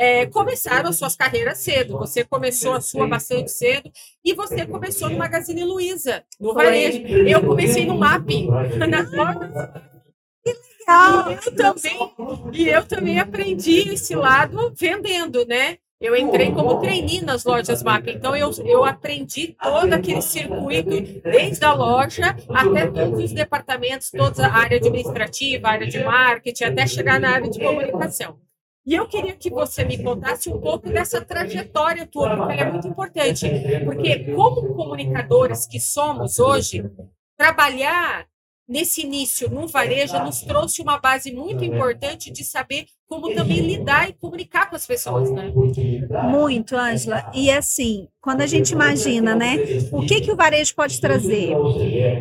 é, 0.00 0.24
começaram 0.24 0.90
suas 0.94 1.14
carreiras 1.14 1.58
cedo. 1.58 1.98
Você 1.98 2.24
começou 2.24 2.72
a 2.72 2.80
sua 2.80 3.06
bastante 3.06 3.52
cedo 3.52 3.92
e 4.24 4.32
você 4.32 4.64
começou 4.64 5.10
no 5.10 5.18
Magazine 5.18 5.62
Luiza, 5.62 6.24
no 6.40 6.54
varejo. 6.54 7.06
Eu 7.06 7.42
comecei 7.42 7.84
no 7.84 7.98
MAP, 7.98 8.46
na 8.78 9.04
Que 10.42 10.56
legal! 10.78 11.30
E 11.30 11.34
eu 11.34 11.54
também, 11.54 12.12
e 12.54 12.68
eu 12.68 12.86
também 12.86 13.20
aprendi 13.20 13.92
esse 13.92 14.14
lado 14.14 14.72
vendendo, 14.74 15.44
né? 15.44 15.76
Eu 16.00 16.16
entrei 16.16 16.50
como 16.50 16.80
trainee 16.80 17.20
nas 17.20 17.44
lojas 17.44 17.82
MAP, 17.82 18.08
então 18.08 18.34
eu, 18.34 18.50
eu 18.64 18.86
aprendi 18.86 19.54
todo 19.62 19.92
aquele 19.92 20.22
circuito, 20.22 21.20
desde 21.22 21.62
a 21.62 21.74
loja 21.74 22.34
até 22.48 22.86
todos 22.86 23.24
os 23.24 23.32
departamentos, 23.32 24.10
toda 24.10 24.46
a 24.46 24.56
área 24.56 24.78
administrativa, 24.78 25.68
a 25.68 25.72
área 25.72 25.86
de 25.86 26.02
marketing, 26.02 26.64
até 26.64 26.86
chegar 26.86 27.20
na 27.20 27.32
área 27.32 27.50
de 27.50 27.60
comunicação. 27.60 28.38
E 28.90 28.94
eu 28.96 29.06
queria 29.06 29.36
que 29.36 29.48
você 29.48 29.84
me 29.84 30.02
contasse 30.02 30.50
um 30.50 30.60
pouco 30.60 30.90
dessa 30.90 31.24
trajetória 31.24 32.04
tua, 32.04 32.36
porque 32.36 32.54
ela 32.54 32.62
é 32.62 32.72
muito 32.72 32.88
importante. 32.88 33.48
Porque, 33.84 34.32
como 34.34 34.74
comunicadores 34.74 35.64
que 35.64 35.78
somos 35.78 36.40
hoje, 36.40 36.84
trabalhar 37.38 38.26
nesse 38.68 39.02
início 39.02 39.48
no 39.48 39.68
varejo 39.68 40.18
nos 40.24 40.40
trouxe 40.42 40.82
uma 40.82 40.98
base 40.98 41.32
muito 41.32 41.62
importante 41.64 42.32
de 42.32 42.42
saber 42.42 42.86
como 43.06 43.32
também 43.32 43.60
lidar 43.60 44.08
e 44.08 44.12
comunicar 44.12 44.68
com 44.68 44.74
as 44.74 44.86
pessoas, 44.88 45.30
né? 45.30 45.52
Muito, 46.28 46.76
Ângela. 46.76 47.30
E 47.32 47.48
assim, 47.48 48.08
quando 48.20 48.40
a 48.40 48.46
gente 48.46 48.72
imagina, 48.72 49.36
né, 49.36 49.56
o 49.92 50.04
que 50.04 50.20
que 50.20 50.32
o 50.32 50.36
varejo 50.36 50.74
pode 50.74 51.00
trazer? 51.00 51.52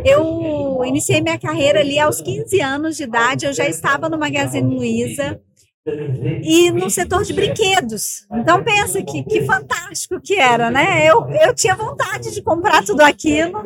Eu 0.05 0.85
iniciei 0.85 1.19
minha 1.19 1.39
carreira 1.39 1.79
ali 1.79 1.97
aos 1.97 2.21
15 2.21 2.61
anos 2.61 2.95
de 2.95 3.03
idade, 3.03 3.47
eu 3.47 3.53
já 3.53 3.67
estava 3.67 4.07
no 4.07 4.19
Magazine 4.19 4.75
Luiza 4.75 5.41
e 5.86 6.71
no 6.71 6.89
setor 6.89 7.24
de 7.24 7.33
brinquedos. 7.33 8.25
Então 8.31 8.63
pensa 8.63 9.01
que, 9.01 9.24
que 9.24 9.45
fantástico 9.45 10.19
que 10.19 10.36
era, 10.36 10.69
né? 10.69 11.07
Eu, 11.07 11.29
eu 11.29 11.53
tinha 11.53 11.75
vontade 11.75 12.31
de 12.31 12.41
comprar 12.41 12.83
tudo 12.83 13.01
aquilo 13.01 13.63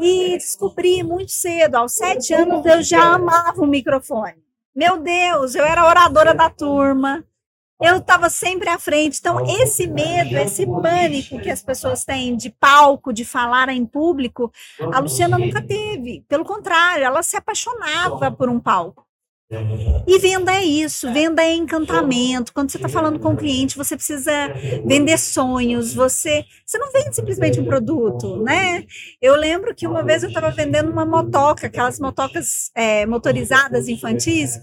e 0.00 0.36
descobri 0.36 1.02
muito 1.02 1.32
cedo, 1.32 1.76
aos 1.76 1.92
sete 1.92 2.34
anos 2.34 2.64
eu 2.66 2.82
já 2.82 3.14
amava 3.14 3.62
o 3.62 3.66
microfone. 3.66 4.42
Meu 4.74 4.98
Deus, 4.98 5.54
eu 5.54 5.64
era 5.64 5.86
oradora 5.86 6.34
da 6.34 6.50
turma, 6.50 7.24
eu 7.80 7.98
estava 7.98 8.28
sempre 8.28 8.68
à 8.68 8.78
frente. 8.78 9.18
Então, 9.20 9.44
esse 9.46 9.86
medo, 9.86 10.36
esse 10.36 10.66
pânico 10.66 11.40
que 11.40 11.50
as 11.50 11.62
pessoas 11.62 12.04
têm 12.04 12.36
de 12.36 12.50
palco, 12.50 13.12
de 13.12 13.24
falar 13.24 13.68
em 13.68 13.86
público, 13.86 14.50
a 14.92 14.98
Luciana 14.98 15.38
nunca 15.38 15.62
teve. 15.62 16.24
Pelo 16.28 16.44
contrário, 16.44 17.04
ela 17.04 17.22
se 17.22 17.36
apaixonava 17.36 18.32
por 18.32 18.48
um 18.48 18.58
palco. 18.58 19.06
E 20.06 20.18
venda 20.18 20.54
é 20.54 20.64
isso, 20.64 21.12
venda 21.12 21.42
é 21.42 21.54
encantamento. 21.54 22.52
Quando 22.52 22.70
você 22.70 22.78
está 22.78 22.88
falando 22.88 23.20
com 23.20 23.34
o 23.34 23.36
cliente, 23.36 23.76
você 23.76 23.94
precisa 23.94 24.32
vender 24.84 25.18
sonhos. 25.18 25.92
Você, 25.94 26.44
você 26.64 26.78
não 26.78 26.90
vende 26.90 27.14
simplesmente 27.14 27.60
um 27.60 27.64
produto, 27.64 28.42
né? 28.42 28.84
Eu 29.20 29.36
lembro 29.36 29.74
que 29.74 29.86
uma 29.86 30.02
vez 30.02 30.22
eu 30.22 30.28
estava 30.28 30.50
vendendo 30.50 30.90
uma 30.90 31.04
motoca, 31.04 31.66
aquelas 31.66 32.00
motocas 32.00 32.70
é, 32.74 33.04
motorizadas 33.04 33.86
infantis, 33.86 34.58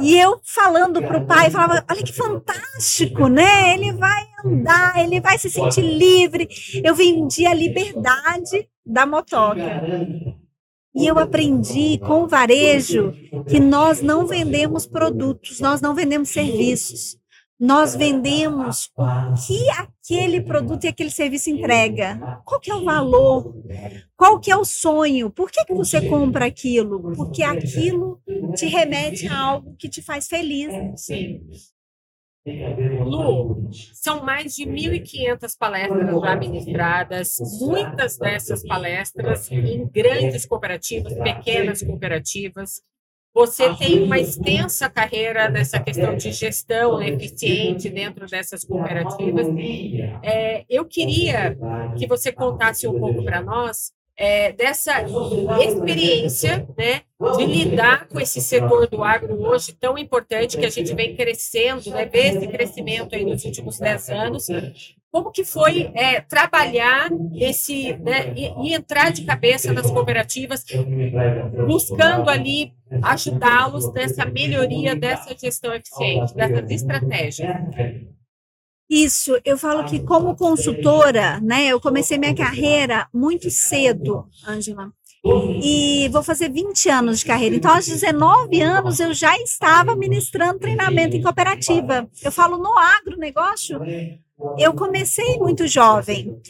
e 0.00 0.18
eu 0.18 0.40
falando 0.44 1.00
para 1.00 1.18
o 1.18 1.26
pai, 1.26 1.50
falava: 1.50 1.84
olha 1.90 2.02
que 2.02 2.12
fantástico, 2.12 3.28
né? 3.28 3.74
Ele 3.74 3.92
vai 3.92 4.26
andar, 4.44 5.02
ele 5.02 5.20
vai 5.20 5.38
se 5.38 5.48
sentir 5.48 5.82
livre. 5.82 6.48
Eu 6.84 6.94
vendi 6.94 7.46
a 7.46 7.54
liberdade 7.54 8.68
da 8.84 9.06
motoca. 9.06 9.82
E 10.98 11.06
eu 11.06 11.18
aprendi 11.18 11.98
com 11.98 12.24
o 12.24 12.28
varejo 12.28 13.12
que 13.48 13.60
nós 13.60 14.02
não 14.02 14.26
vendemos 14.26 14.86
produtos, 14.86 15.60
nós 15.60 15.80
não 15.80 15.94
vendemos 15.94 16.28
serviços. 16.28 17.16
Nós 17.60 17.96
vendemos 17.96 18.88
o 18.96 19.04
que 19.46 19.68
aquele 19.70 20.40
produto 20.40 20.84
e 20.84 20.88
aquele 20.88 21.10
serviço 21.10 21.50
entrega. 21.50 22.40
Qual 22.44 22.60
que 22.60 22.70
é 22.70 22.74
o 22.74 22.84
valor? 22.84 23.52
Qual 24.16 24.38
que 24.38 24.50
é 24.50 24.56
o 24.56 24.64
sonho? 24.64 25.28
Por 25.28 25.50
que, 25.50 25.64
que 25.64 25.74
você 25.74 26.00
compra 26.08 26.46
aquilo? 26.46 27.12
Porque 27.16 27.42
aquilo 27.42 28.20
te 28.54 28.66
remete 28.66 29.26
a 29.26 29.36
algo 29.36 29.74
que 29.76 29.88
te 29.88 30.00
faz 30.00 30.28
feliz. 30.28 30.72
Lu, 33.04 33.68
são 33.92 34.24
mais 34.24 34.54
de 34.54 34.64
1.500 34.64 35.56
palestras 35.58 36.20
já 36.20 36.36
ministradas, 36.36 37.36
muitas 37.60 38.16
dessas 38.16 38.66
palestras 38.66 39.50
em 39.50 39.86
grandes 39.86 40.46
cooperativas, 40.46 41.14
pequenas 41.14 41.82
cooperativas. 41.82 42.82
Você 43.34 43.74
tem 43.76 44.02
uma 44.02 44.18
extensa 44.18 44.88
carreira 44.88 45.48
nessa 45.48 45.78
questão 45.78 46.16
de 46.16 46.32
gestão 46.32 47.00
eficiente 47.02 47.88
dentro 47.88 48.26
dessas 48.26 48.64
cooperativas. 48.64 49.46
É, 50.22 50.64
eu 50.68 50.84
queria 50.84 51.56
que 51.96 52.06
você 52.06 52.32
contasse 52.32 52.88
um 52.88 52.98
pouco 52.98 53.22
para 53.22 53.42
nós 53.42 53.92
é, 54.18 54.52
dessa 54.52 55.04
experiência 55.62 56.66
né, 56.76 57.02
de 57.36 57.46
lidar 57.46 58.08
com 58.08 58.20
esse 58.20 58.40
setor 58.40 58.88
do 58.88 59.04
agro 59.04 59.40
hoje 59.40 59.72
tão 59.72 59.96
importante 59.96 60.58
que 60.58 60.66
a 60.66 60.70
gente 60.70 60.92
vem 60.92 61.14
crescendo, 61.14 61.88
né, 61.90 62.04
ver 62.04 62.34
esse 62.36 62.48
crescimento 62.48 63.14
aí 63.14 63.24
nos 63.24 63.44
últimos 63.44 63.78
10 63.78 64.10
anos. 64.10 64.48
Como 65.10 65.30
que 65.30 65.44
foi 65.44 65.90
é, 65.94 66.20
trabalhar 66.20 67.08
esse 67.36 67.94
né, 67.98 68.34
e, 68.36 68.68
e, 68.68 68.74
entrar 68.74 69.10
de 69.10 69.24
cabeça 69.24 69.72
nas 69.72 69.90
cooperativas, 69.90 70.64
buscando 71.66 72.28
ali 72.28 72.72
ajudá-los 73.02 73.90
nessa 73.94 74.26
melhoria 74.26 74.94
dessa 74.96 75.34
gestão 75.38 75.72
eficiente, 75.72 76.34
dessas 76.34 76.70
estratégias? 76.70 77.56
Isso, 78.88 79.38
eu 79.44 79.58
falo 79.58 79.84
que 79.84 80.00
como 80.00 80.34
consultora, 80.34 81.38
né, 81.40 81.66
eu 81.66 81.80
comecei 81.80 82.16
minha 82.16 82.34
carreira 82.34 83.06
muito 83.12 83.50
cedo, 83.50 84.26
Ângela. 84.46 84.90
E 85.62 86.08
vou 86.10 86.22
fazer 86.22 86.48
20 86.50 86.88
anos 86.88 87.18
de 87.18 87.26
carreira. 87.26 87.54
Então, 87.54 87.74
aos 87.74 87.86
19 87.86 88.62
anos, 88.62 89.00
eu 89.00 89.12
já 89.12 89.36
estava 89.36 89.94
ministrando 89.94 90.58
treinamento 90.60 91.16
em 91.16 91.22
cooperativa. 91.22 92.08
Eu 92.22 92.32
falo 92.32 92.56
no 92.56 92.72
agronegócio, 92.78 93.80
eu 94.58 94.72
comecei 94.72 95.36
muito 95.38 95.66
jovem. 95.66 96.40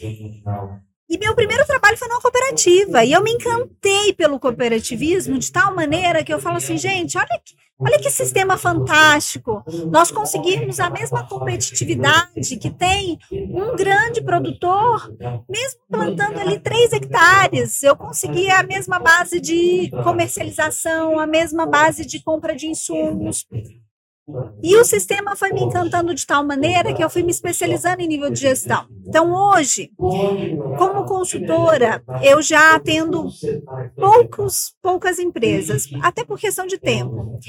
E 1.09 1.17
meu 1.17 1.33
primeiro 1.33 1.65
trabalho 1.65 1.97
foi 1.97 2.07
numa 2.07 2.21
cooperativa. 2.21 3.03
E 3.03 3.11
eu 3.11 3.23
me 3.23 3.31
encantei 3.31 4.13
pelo 4.13 4.39
cooperativismo 4.39 5.39
de 5.39 5.51
tal 5.51 5.75
maneira 5.75 6.23
que 6.23 6.33
eu 6.33 6.39
falo 6.39 6.57
assim, 6.57 6.77
gente, 6.77 7.17
olha 7.17 7.41
que 7.43 7.55
Olha 7.81 7.97
que 7.97 8.11
sistema 8.11 8.57
fantástico! 8.57 9.63
Nós 9.89 10.11
conseguimos 10.11 10.81
a 10.81 10.89
mesma 10.89 11.25
competitividade 11.25 12.57
que 12.57 12.69
tem 12.69 13.17
um 13.31 13.73
grande 13.73 14.21
produtor, 14.21 15.09
mesmo 15.47 15.79
plantando 15.89 16.39
ali 16.39 16.59
três 16.59 16.91
hectares. 16.91 17.81
Eu 17.81 17.95
consegui 17.95 18.51
a 18.51 18.63
mesma 18.63 18.99
base 18.99 19.39
de 19.39 19.89
comercialização, 20.03 21.17
a 21.17 21.25
mesma 21.25 21.65
base 21.65 22.05
de 22.05 22.21
compra 22.21 22.53
de 22.53 22.67
insumos. 22.67 23.47
E 24.61 24.75
o 24.75 24.83
sistema 24.83 25.35
foi 25.35 25.51
me 25.51 25.61
encantando 25.61 26.13
de 26.13 26.25
tal 26.25 26.43
maneira 26.43 26.93
que 26.93 27.03
eu 27.03 27.09
fui 27.09 27.23
me 27.23 27.31
especializando 27.31 28.01
em 28.01 28.07
nível 28.07 28.29
de 28.29 28.39
gestão. 28.39 28.85
Então, 29.07 29.33
hoje, 29.33 29.91
como 29.97 31.05
consultora, 31.05 32.03
eu 32.21 32.41
já 32.41 32.75
atendo 32.75 33.27
poucos, 33.95 34.75
poucas 34.81 35.19
empresas, 35.19 35.87
até 36.01 36.23
por 36.23 36.39
questão 36.39 36.67
de 36.67 36.77
tempo. 36.77 37.39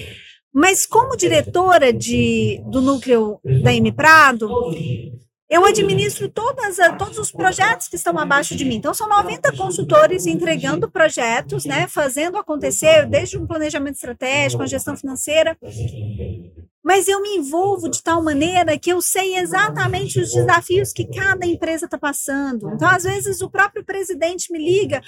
Mas 0.53 0.85
como 0.87 1.17
diretora 1.17 1.93
de, 1.93 2.61
do 2.67 2.81
núcleo 2.81 3.39
da 3.63 3.73
M 3.73 3.93
Prado, 3.93 4.49
eu 5.51 5.65
administro 5.65 6.29
todas, 6.29 6.77
todos 6.97 7.19
os 7.19 7.33
projetos 7.33 7.89
que 7.89 7.97
estão 7.97 8.17
abaixo 8.19 8.55
de 8.55 8.65
mim. 8.65 8.77
Então, 8.77 8.95
são 8.95 9.09
90 9.09 9.53
consultores 9.57 10.27
entregando 10.27 10.91
projetos, 10.91 11.65
né, 11.65 11.89
fazendo 11.89 12.39
acontecer, 12.39 13.07
desde 13.07 13.37
um 13.37 13.47
planejamento 13.47 13.97
estratégico, 13.97 14.63
a 14.63 14.67
gestão 14.67 14.97
financeira 14.97 15.59
mas 16.83 17.09
eu 17.09 17.21
me 17.21 17.37
envolvo 17.37 17.89
de 17.89 18.03
tal 18.03 18.23
maneira 18.23 18.79
que 18.79 18.91
eu 18.91 19.01
sei 19.03 19.37
exatamente 19.37 20.19
os 20.19 20.33
desafios 20.33 20.93
que 20.93 21.05
cada 21.05 21.47
empresa 21.47 21.85
está 21.85 21.99
passando. 21.99 22.71
Então, 22.75 22.89
às 22.89 23.05
vezes, 23.05 23.41
o 23.43 23.51
próprio 23.51 23.85
presidente 23.85 24.51
me 24.53 24.59
liga, 24.59 25.03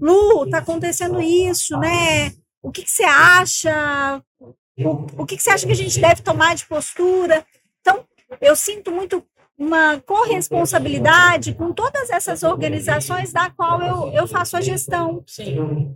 Lu, 0.00 0.44
está 0.44 0.58
acontecendo 0.58 1.20
isso, 1.20 1.76
né? 1.78 2.32
O 2.62 2.70
que, 2.70 2.82
que 2.82 2.90
você 2.90 3.04
acha? 3.04 4.22
O, 4.38 5.22
o 5.22 5.26
que, 5.26 5.36
que 5.36 5.42
você 5.42 5.50
acha 5.50 5.66
que 5.66 5.72
a 5.72 5.76
gente 5.76 5.98
deve 5.98 6.22
tomar 6.22 6.54
de 6.54 6.66
postura? 6.66 7.44
Então, 7.80 8.04
eu 8.40 8.54
sinto 8.54 8.92
muito 8.92 9.24
uma 9.56 10.00
corresponsabilidade 10.00 11.54
com 11.54 11.72
todas 11.72 12.10
essas 12.10 12.42
organizações 12.42 13.32
da 13.32 13.50
qual 13.50 13.80
eu, 13.80 14.12
eu 14.12 14.26
faço 14.26 14.56
a 14.56 14.60
gestão. 14.60 15.22
Sim. 15.26 15.94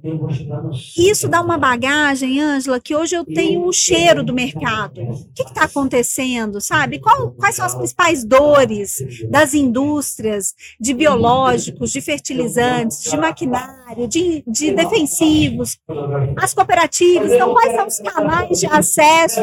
Isso 0.97 1.29
dá 1.29 1.43
uma 1.43 1.59
bagagem, 1.59 2.41
Ângela, 2.41 2.79
que 2.81 2.95
hoje 2.95 3.17
eu 3.17 3.25
tenho 3.25 3.67
o 3.67 3.73
cheiro 3.73 4.23
do 4.23 4.33
mercado. 4.33 5.01
O 5.01 5.33
que 5.35 5.43
está 5.43 5.65
acontecendo, 5.65 6.61
sabe? 6.61 7.01
Qual, 7.01 7.33
quais 7.33 7.57
são 7.57 7.67
as 7.67 7.75
principais 7.75 8.25
dores 8.25 9.03
das 9.29 9.55
indústrias 9.55 10.55
de 10.81 10.95
biológicos, 10.95 11.91
de 11.91 12.01
fertilizantes, 12.01 13.03
de 13.03 13.17
maquinário, 13.17 14.07
de, 14.07 14.45
de 14.47 14.71
defensivos, 14.71 15.79
as 16.37 16.55
cooperativas? 16.55 17.33
Então, 17.33 17.53
quais 17.53 17.75
são 17.75 17.87
os 17.89 17.99
canais 17.99 18.61
de 18.61 18.67
acesso 18.67 19.43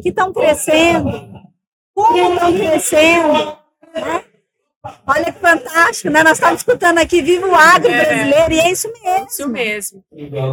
que 0.00 0.10
estão 0.10 0.32
crescendo? 0.32 1.47
Como 2.06 2.34
estão 2.34 2.52
crescendo, 2.56 3.58
né? 3.94 4.24
Olha 5.06 5.32
que 5.32 5.40
fantástico, 5.40 6.10
né? 6.10 6.22
Nós 6.22 6.38
estamos 6.38 6.60
escutando 6.60 6.98
aqui 6.98 7.22
Vivo 7.22 7.54
Agro 7.54 7.90
é, 7.90 8.04
Brasileiro, 8.04 8.52
e 8.52 8.58
é 8.60 8.70
isso 8.72 8.92
mesmo. 8.92 9.26
Isso 9.26 9.48
mesmo. 9.48 10.04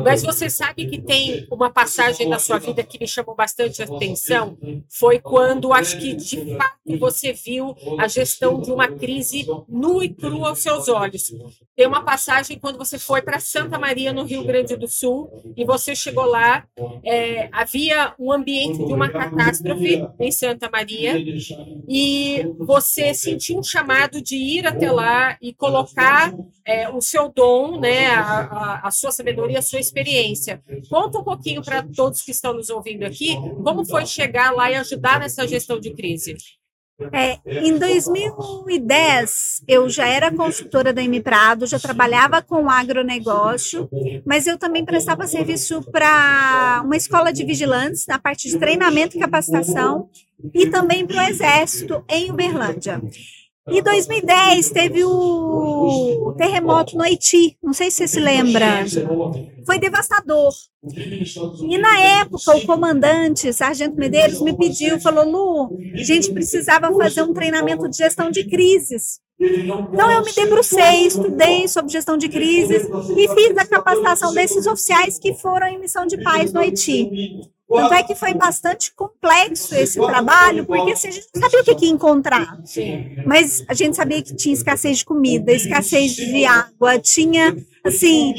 Mas 0.03 0.23
você 0.23 0.49
sabe 0.49 0.85
que 0.87 1.01
tem 1.01 1.47
uma 1.51 1.69
passagem 1.69 2.27
na 2.27 2.39
sua 2.39 2.57
vida 2.57 2.83
que 2.83 2.99
me 2.99 3.07
chamou 3.07 3.35
bastante 3.35 3.81
a 3.81 3.85
atenção? 3.85 4.57
Foi 4.89 5.19
quando, 5.19 5.73
acho 5.73 5.97
que 5.97 6.13
de 6.13 6.55
fato, 6.55 6.75
você 6.99 7.33
viu 7.33 7.75
a 7.99 8.07
gestão 8.07 8.61
de 8.61 8.71
uma 8.71 8.87
crise 8.87 9.45
nua 9.67 10.05
e 10.05 10.09
crua 10.09 10.49
aos 10.49 10.59
seus 10.59 10.87
olhos. 10.87 11.31
Tem 11.75 11.87
uma 11.87 12.03
passagem 12.03 12.57
quando 12.59 12.77
você 12.77 12.97
foi 12.97 13.21
para 13.21 13.39
Santa 13.39 13.77
Maria, 13.77 14.13
no 14.13 14.23
Rio 14.23 14.43
Grande 14.43 14.75
do 14.75 14.87
Sul, 14.87 15.29
e 15.57 15.65
você 15.65 15.95
chegou 15.95 16.25
lá, 16.25 16.65
é, 17.03 17.49
havia 17.51 18.13
um 18.19 18.31
ambiente 18.31 18.77
de 18.77 18.93
uma 18.93 19.09
catástrofe 19.09 20.07
em 20.19 20.31
Santa 20.31 20.69
Maria, 20.71 21.15
e 21.87 22.45
você 22.59 23.13
sentiu 23.13 23.59
um 23.59 23.63
chamado 23.63 24.21
de 24.25 24.35
ir 24.35 24.65
até 24.65 24.91
lá 24.91 25.37
e 25.39 25.53
colocar 25.53 26.33
é, 26.65 26.89
o 26.89 26.99
seu 26.99 27.31
dom, 27.31 27.79
né, 27.79 28.07
a, 28.07 28.39
a, 28.39 28.87
a, 28.87 28.91
sua 28.91 29.11
sabedoria, 29.11 29.59
a 29.59 29.61
sua 29.61 29.79
experiência. 29.79 30.63
Conta 30.89 31.19
um 31.19 31.23
pouquinho 31.23 31.63
para 31.63 31.83
todos 31.83 32.23
que 32.23 32.31
estão 32.31 32.51
nos 32.51 32.71
ouvindo 32.71 33.05
aqui, 33.05 33.35
como 33.63 33.85
foi 33.85 34.03
chegar 34.07 34.51
lá 34.51 34.71
e 34.71 34.75
ajudar 34.75 35.19
nessa 35.19 35.47
gestão 35.47 35.79
de 35.79 35.93
crise. 35.93 36.35
É, 37.11 37.37
em 37.45 37.77
2010, 37.77 39.63
eu 39.67 39.89
já 39.89 40.07
era 40.07 40.31
consultora 40.31 40.93
da 40.93 41.03
M 41.03 41.21
Prado, 41.21 41.67
já 41.67 41.77
trabalhava 41.77 42.41
com 42.41 42.69
agronegócio, 42.69 43.89
mas 44.25 44.47
eu 44.47 44.57
também 44.57 44.83
prestava 44.83 45.27
serviço 45.27 45.83
para 45.91 46.81
uma 46.83 46.95
escola 46.95 47.33
de 47.33 47.43
vigilantes 47.43 48.07
na 48.07 48.17
parte 48.17 48.49
de 48.49 48.57
treinamento 48.57 49.17
e 49.17 49.19
capacitação 49.19 50.09
e 50.53 50.67
também 50.67 51.05
para 51.05 51.17
o 51.17 51.27
Exército 51.27 52.03
em 52.09 52.31
Uberlândia. 52.31 53.01
Em 53.67 53.81
2010 53.81 54.69
teve 54.69 55.03
o 55.03 56.35
terremoto 56.37 56.95
no 56.95 57.01
Haiti, 57.03 57.57
não 57.63 57.73
sei 57.73 57.89
se 57.89 57.97
você 57.97 58.07
se 58.07 58.19
lembra. 58.19 58.85
Foi 59.65 59.79
devastador. 59.79 60.51
E 61.67 61.77
na 61.79 61.99
época 61.99 62.55
o 62.55 62.65
comandante, 62.65 63.51
Sargento 63.51 63.95
Medeiros, 63.97 64.39
me 64.41 64.55
pediu, 64.55 64.99
falou: 64.99 65.25
Lu, 65.25 65.77
a 65.95 66.03
gente 66.03 66.31
precisava 66.31 66.93
fazer 66.95 67.23
um 67.23 67.33
treinamento 67.33 67.89
de 67.89 67.97
gestão 67.97 68.29
de 68.29 68.43
crises. 68.43 69.19
Então 69.39 70.11
eu 70.11 70.23
me 70.23 70.31
debrucei, 70.31 71.07
estudei 71.07 71.67
sobre 71.67 71.91
gestão 71.91 72.17
de 72.17 72.29
crises 72.29 72.87
e 73.17 73.27
fiz 73.33 73.57
a 73.57 73.65
capacitação 73.65 74.31
desses 74.31 74.67
oficiais 74.67 75.17
que 75.17 75.33
foram 75.33 75.67
em 75.67 75.79
missão 75.79 76.05
de 76.05 76.21
paz 76.21 76.53
no 76.53 76.59
Haiti. 76.59 77.09
Tanto 77.67 77.93
é 77.93 78.03
que 78.03 78.13
foi 78.13 78.33
bastante 78.33 78.93
complexo 78.93 79.73
esse 79.75 79.99
trabalho, 79.99 80.65
porque 80.65 80.91
assim, 80.91 81.07
a 81.07 81.11
gente 81.11 81.27
não 81.33 81.41
sabia 81.41 81.61
o 81.61 81.63
que, 81.63 81.75
que 81.75 81.85
ia 81.85 81.91
encontrar. 81.91 82.57
Mas 83.25 83.65
a 83.67 83.73
gente 83.73 83.95
sabia 83.95 84.21
que 84.21 84.35
tinha 84.35 84.53
escassez 84.53 84.99
de 84.99 85.05
comida, 85.05 85.51
escassez 85.51 86.15
de 86.15 86.45
água, 86.45 86.99
tinha, 86.99 87.55
assim, 87.83 88.33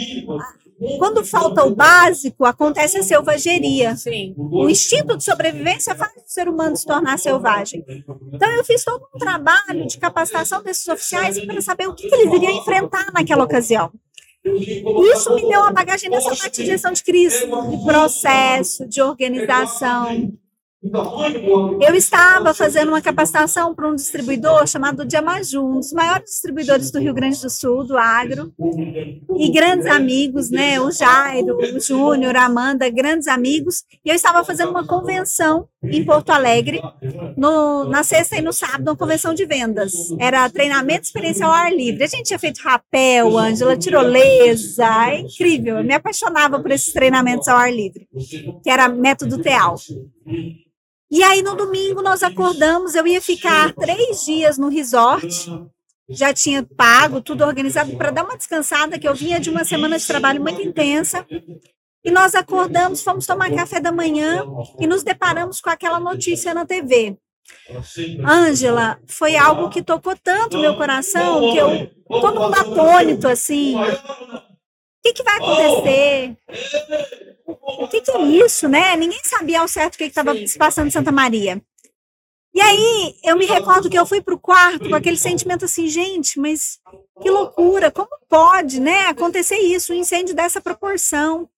quando 0.98 1.24
falta 1.24 1.64
o 1.64 1.74
básico, 1.74 2.44
acontece 2.44 2.98
a 2.98 3.02
selvageria. 3.02 3.96
Sim. 3.96 4.34
O 4.36 4.68
instinto 4.68 5.16
de 5.16 5.24
sobrevivência 5.24 5.94
faz 5.94 6.12
o 6.12 6.22
ser 6.26 6.48
humano 6.48 6.76
se 6.76 6.86
tornar 6.86 7.18
selvagem. 7.18 7.84
Então, 8.32 8.50
eu 8.52 8.64
fiz 8.64 8.84
todo 8.84 9.08
um 9.14 9.18
trabalho 9.18 9.86
de 9.86 9.98
capacitação 9.98 10.62
desses 10.62 10.86
oficiais 10.86 11.38
para 11.44 11.60
saber 11.60 11.88
o 11.88 11.94
que, 11.94 12.08
que 12.08 12.14
eles 12.14 12.32
iriam 12.32 12.52
enfrentar 12.52 13.10
naquela 13.12 13.44
ocasião. 13.44 13.90
Isso 15.14 15.34
me 15.34 15.42
deu 15.42 15.60
uma 15.60 15.72
bagagem 15.72 16.08
nessa 16.10 16.34
parte 16.34 16.62
de 16.62 16.66
gestão 16.66 16.92
de 16.92 17.02
crise, 17.02 17.46
de 17.46 17.84
processo, 17.84 18.86
de 18.86 19.02
organização. 19.02 20.32
Eu 21.80 21.94
estava 21.94 22.54
fazendo 22.54 22.88
uma 22.88 23.00
capacitação 23.00 23.74
para 23.74 23.88
um 23.88 23.94
distribuidor 23.94 24.66
chamado 24.66 25.04
Diamaju, 25.04 25.64
um 25.64 25.80
dos 25.80 25.92
maiores 25.92 26.30
distribuidores 26.30 26.90
do 26.90 26.98
Rio 26.98 27.14
Grande 27.14 27.40
do 27.40 27.50
Sul, 27.50 27.84
do 27.84 27.96
agro, 27.96 28.52
e 29.38 29.50
grandes 29.50 29.86
amigos, 29.86 30.50
né? 30.50 30.80
O 30.80 30.90
Jairo, 30.90 31.58
o 31.58 31.80
Júnior, 31.80 32.36
a 32.36 32.44
Amanda, 32.44 32.88
grandes 32.88 33.28
amigos. 33.28 33.82
E 34.04 34.10
eu 34.10 34.14
estava 34.14 34.44
fazendo 34.44 34.70
uma 34.70 34.86
convenção 34.86 35.68
em 35.82 36.04
Porto 36.04 36.30
Alegre, 36.30 36.80
no, 37.36 37.84
na 37.84 38.02
sexta 38.02 38.36
e 38.36 38.42
no 38.42 38.52
sábado, 38.52 38.88
uma 38.88 38.96
convenção 38.96 39.34
de 39.34 39.44
vendas. 39.46 39.92
Era 40.18 40.48
treinamento 40.50 41.02
experiencial 41.02 41.50
ao 41.50 41.56
ar 41.56 41.72
livre. 41.72 42.04
A 42.04 42.08
gente 42.08 42.24
tinha 42.24 42.38
feito 42.38 42.60
rapel, 42.62 43.36
Ângela, 43.38 43.76
tirolesa, 43.76 44.86
é 45.10 45.20
incrível. 45.20 45.78
Eu 45.78 45.84
me 45.84 45.94
apaixonava 45.94 46.60
por 46.60 46.70
esses 46.70 46.92
treinamentos 46.92 47.48
ao 47.48 47.56
ar 47.56 47.72
livre, 47.72 48.08
que 48.62 48.70
era 48.70 48.88
método 48.88 49.40
TEAL. 49.40 49.76
E 51.10 51.22
aí, 51.22 51.42
no 51.42 51.54
domingo, 51.54 52.02
nós 52.02 52.22
acordamos. 52.22 52.94
Eu 52.94 53.06
ia 53.06 53.20
ficar 53.20 53.72
três 53.72 54.24
dias 54.24 54.58
no 54.58 54.68
resort. 54.68 55.28
Já 56.08 56.32
tinha 56.32 56.62
pago, 56.76 57.20
tudo 57.20 57.44
organizado 57.44 57.96
para 57.96 58.10
dar 58.10 58.24
uma 58.24 58.36
descansada, 58.36 58.98
que 58.98 59.08
eu 59.08 59.14
vinha 59.14 59.40
de 59.40 59.50
uma 59.50 59.64
semana 59.64 59.98
de 59.98 60.06
trabalho 60.06 60.40
muito 60.40 60.62
intensa. 60.62 61.26
E 62.04 62.10
nós 62.10 62.36
acordamos, 62.36 63.02
fomos 63.02 63.26
tomar 63.26 63.50
café 63.52 63.80
da 63.80 63.90
manhã 63.90 64.44
e 64.78 64.86
nos 64.86 65.02
deparamos 65.02 65.60
com 65.60 65.68
aquela 65.68 65.98
notícia 65.98 66.54
na 66.54 66.64
TV. 66.64 67.16
Ângela, 68.24 68.98
foi 69.06 69.36
algo 69.36 69.68
que 69.68 69.82
tocou 69.82 70.16
tanto 70.16 70.58
meu 70.58 70.76
coração 70.76 71.52
que 71.52 71.58
eu 71.58 71.90
todo 72.08 72.40
mundo 72.40 72.54
atônito 72.54 73.26
assim. 73.26 73.74
O 73.76 75.02
que, 75.02 75.12
que 75.14 75.22
vai 75.22 75.36
acontecer? 75.36 76.36
O 77.46 77.88
que, 77.88 78.00
que 78.00 78.10
é 78.10 78.22
isso, 78.22 78.68
né? 78.68 78.96
Ninguém 78.96 79.20
sabia 79.24 79.60
ao 79.60 79.68
certo 79.68 79.94
o 79.94 79.98
que 79.98 80.04
estava 80.04 80.34
se 80.46 80.58
passando 80.58 80.88
em 80.88 80.90
Santa 80.90 81.12
Maria. 81.12 81.62
E 82.54 82.60
aí 82.60 83.14
eu 83.22 83.36
me 83.36 83.44
recordo 83.44 83.90
que 83.90 83.98
eu 83.98 84.06
fui 84.06 84.22
para 84.22 84.34
o 84.34 84.38
quarto 84.38 84.88
com 84.88 84.94
aquele 84.94 85.18
sentimento 85.18 85.66
assim, 85.66 85.86
gente, 85.88 86.40
mas 86.40 86.80
que 87.20 87.30
loucura, 87.30 87.90
como 87.90 88.08
pode, 88.28 88.80
né, 88.80 89.08
acontecer 89.08 89.58
isso, 89.58 89.92
um 89.92 89.96
incêndio 89.96 90.34
dessa 90.34 90.60
proporção? 90.60 91.48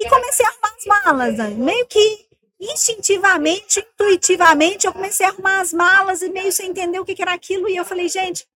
E 0.00 0.08
comecei 0.08 0.46
a 0.46 0.48
arrumar 0.48 0.74
as 0.74 0.84
malas, 0.86 1.36
né? 1.36 1.48
meio 1.50 1.86
que 1.86 2.26
instintivamente, 2.60 3.80
intuitivamente, 3.80 4.86
eu 4.86 4.92
comecei 4.92 5.26
a 5.26 5.28
arrumar 5.28 5.60
as 5.60 5.72
malas 5.72 6.22
e 6.22 6.30
meio 6.30 6.50
sem 6.50 6.70
entender 6.70 6.98
o 6.98 7.04
que, 7.04 7.14
que 7.14 7.22
era 7.22 7.34
aquilo, 7.34 7.68
e 7.68 7.76
eu 7.76 7.84
falei, 7.84 8.08
gente, 8.08 8.46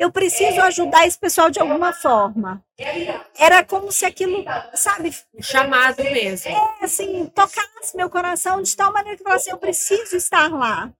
eu 0.00 0.10
preciso 0.10 0.62
ajudar 0.62 1.06
esse 1.06 1.18
pessoal 1.18 1.50
de 1.50 1.60
alguma 1.60 1.92
forma. 1.92 2.64
Era 3.38 3.62
como 3.62 3.92
se 3.92 4.06
aquilo, 4.06 4.42
sabe? 4.72 5.14
Chamado 5.42 6.02
mesmo. 6.02 6.50
É, 6.50 6.84
assim, 6.86 7.26
tocasse 7.34 7.94
meu 7.94 8.08
coração 8.08 8.62
de 8.62 8.74
tal 8.74 8.90
maneira 8.94 9.18
que 9.18 9.22
eu 9.22 9.26
falasse, 9.26 9.50
eu 9.50 9.58
preciso 9.58 10.16
estar 10.16 10.50
lá. 10.50 10.90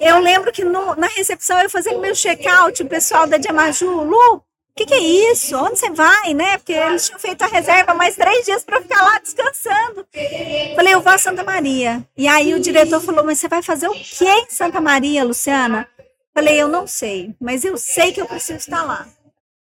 Eu 0.00 0.18
lembro 0.20 0.50
que 0.50 0.64
no, 0.64 0.94
na 0.94 1.08
recepção 1.08 1.60
eu 1.60 1.68
fazia 1.68 1.98
meu 1.98 2.14
check-out, 2.14 2.82
o 2.82 2.88
pessoal 2.88 3.26
da 3.26 3.36
Diamaju, 3.36 4.04
Lu, 4.04 4.36
o 4.36 4.42
que, 4.74 4.86
que, 4.86 4.94
é 4.94 5.30
isso? 5.30 5.54
Onde 5.54 5.78
você 5.78 5.90
vai, 5.90 6.32
né? 6.32 6.56
Porque 6.56 6.72
eles 6.72 7.04
tinham 7.04 7.20
feito 7.20 7.42
a 7.42 7.48
reserva 7.48 7.92
mais 7.92 8.16
três 8.16 8.46
dias 8.46 8.64
para 8.64 8.80
ficar 8.80 9.04
lá 9.04 9.18
descansando. 9.18 10.06
Falei, 10.74 10.94
eu 10.94 11.02
vou 11.02 11.12
a 11.12 11.18
Santa 11.18 11.44
Maria. 11.44 12.02
E 12.16 12.26
aí 12.26 12.54
o 12.54 12.60
diretor 12.60 12.98
falou, 12.98 13.22
mas 13.22 13.38
você 13.38 13.46
vai 13.46 13.62
fazer 13.62 13.88
o 13.88 13.92
que 13.92 14.24
em 14.24 14.46
Santa 14.48 14.80
Maria, 14.80 15.22
Luciana? 15.22 15.86
Falei, 16.34 16.60
eu 16.60 16.68
não 16.68 16.86
sei, 16.86 17.34
mas 17.40 17.64
eu 17.64 17.76
sei 17.76 18.12
que 18.12 18.20
eu 18.20 18.26
preciso 18.26 18.58
estar 18.58 18.82
lá. 18.82 19.06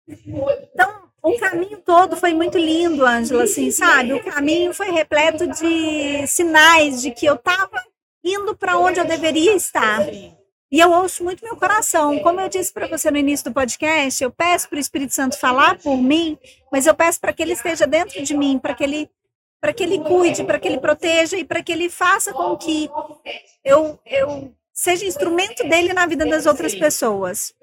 Então, 0.09 1.05
o 1.22 1.38
caminho 1.38 1.79
todo 1.79 2.16
foi 2.16 2.35
muito 2.35 2.59
lindo, 2.59 3.05
Ângela, 3.05 3.44
assim, 3.44 3.70
sabe? 3.70 4.12
O 4.12 4.24
caminho 4.24 4.72
foi 4.72 4.90
repleto 4.90 5.46
de 5.46 6.27
sinais 6.27 7.00
de 7.00 7.11
que 7.11 7.27
eu 7.27 7.35
estava 7.35 7.83
indo 8.22 8.57
para 8.57 8.79
onde 8.79 8.98
eu 8.98 9.05
deveria 9.05 9.55
estar. 9.55 10.00
E 10.74 10.81
eu 10.81 10.90
ouço 10.90 11.22
muito 11.22 11.44
meu 11.44 11.57
coração. 11.57 12.18
Como 12.20 12.40
eu 12.40 12.48
disse 12.48 12.72
para 12.72 12.88
você 12.88 13.11
no 13.11 13.18
início 13.18 13.44
do 13.44 13.55
podcast, 13.55 14.22
eu 14.22 14.31
peço 14.31 14.68
para 14.68 14.77
o 14.77 14.81
Espírito 14.81 15.14
Santo 15.14 15.38
falar 15.38 15.79
por 15.79 15.96
mim, 15.96 16.38
mas 16.72 16.87
eu 16.87 16.94
peço 16.94 17.20
para 17.20 17.33
que 17.33 17.42
ele 17.42 17.53
esteja 17.53 17.87
dentro 17.87 18.22
de 18.22 18.37
mim, 18.37 18.59
para 18.59 18.74
que 18.74 18.85
ele 18.85 19.09
para 19.61 19.72
que 19.72 19.83
ele 19.83 19.98
cuide, 19.98 20.44
para 20.44 20.59
que 20.59 20.68
ele 20.68 20.79
proteja 20.79 21.38
e 21.38 21.44
para 21.44 21.62
que 21.62 21.72
ele 21.72 21.88
faça 21.88 22.35
com 22.35 22.55
que 22.55 22.90
eu, 23.64 23.98
eu 24.05 24.55
seja 24.74 25.06
instrumento 25.06 25.66
dele 25.68 25.92
na 25.92 26.04
vida 26.04 26.26
das 26.26 26.44
outras 26.44 26.74
pessoas. 26.74 27.54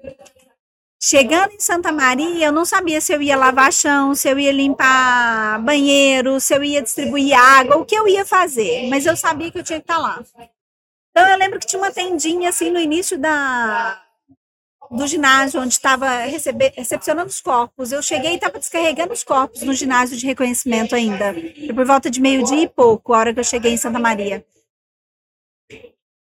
Chegando 1.04 1.52
em 1.52 1.60
Santa 1.60 1.92
Maria, 1.92 2.46
eu 2.46 2.52
não 2.52 2.64
sabia 2.64 3.00
se 3.00 3.12
eu 3.12 3.20
ia 3.20 3.36
lavar 3.36 3.72
chão, 3.72 4.14
se 4.14 4.28
eu 4.28 4.38
ia 4.38 4.52
limpar 4.52 5.60
banheiro, 5.60 6.40
se 6.40 6.54
eu 6.54 6.64
ia 6.64 6.80
distribuir 6.80 7.36
água, 7.36 7.76
o 7.76 7.84
que 7.84 7.94
eu 7.94 8.06
ia 8.08 8.24
fazer, 8.24 8.88
mas 8.88 9.04
eu 9.04 9.16
sabia 9.16 9.50
que 9.50 9.58
eu 9.58 9.64
tinha 9.64 9.80
que 9.80 9.84
estar 9.84 9.98
lá. 9.98 10.22
Então 11.10 11.28
eu 11.28 11.36
lembro 11.36 11.58
que 11.58 11.66
tinha 11.66 11.82
uma 11.82 11.90
tendinha 11.90 12.48
assim 12.48 12.70
no 12.70 12.80
início 12.80 13.18
da 13.18 14.00
do 14.90 15.06
ginásio 15.06 15.60
onde 15.60 15.72
estava 15.72 16.06
recepcionando 16.76 17.28
os 17.28 17.40
corpos. 17.40 17.92
Eu 17.92 18.02
cheguei 18.02 18.32
e 18.32 18.34
estava 18.34 18.58
descarregando 18.58 19.12
os 19.12 19.24
corpos 19.24 19.62
no 19.62 19.72
ginásio 19.72 20.16
de 20.16 20.26
reconhecimento 20.26 20.94
ainda. 20.94 21.34
Foi 21.34 21.74
por 21.74 21.84
volta 21.86 22.10
de 22.10 22.20
meio-dia 22.20 22.62
e 22.62 22.68
pouco, 22.68 23.12
a 23.12 23.18
hora 23.18 23.34
que 23.34 23.40
eu 23.40 23.44
cheguei 23.44 23.72
em 23.72 23.76
Santa 23.76 23.98
Maria. 23.98 24.44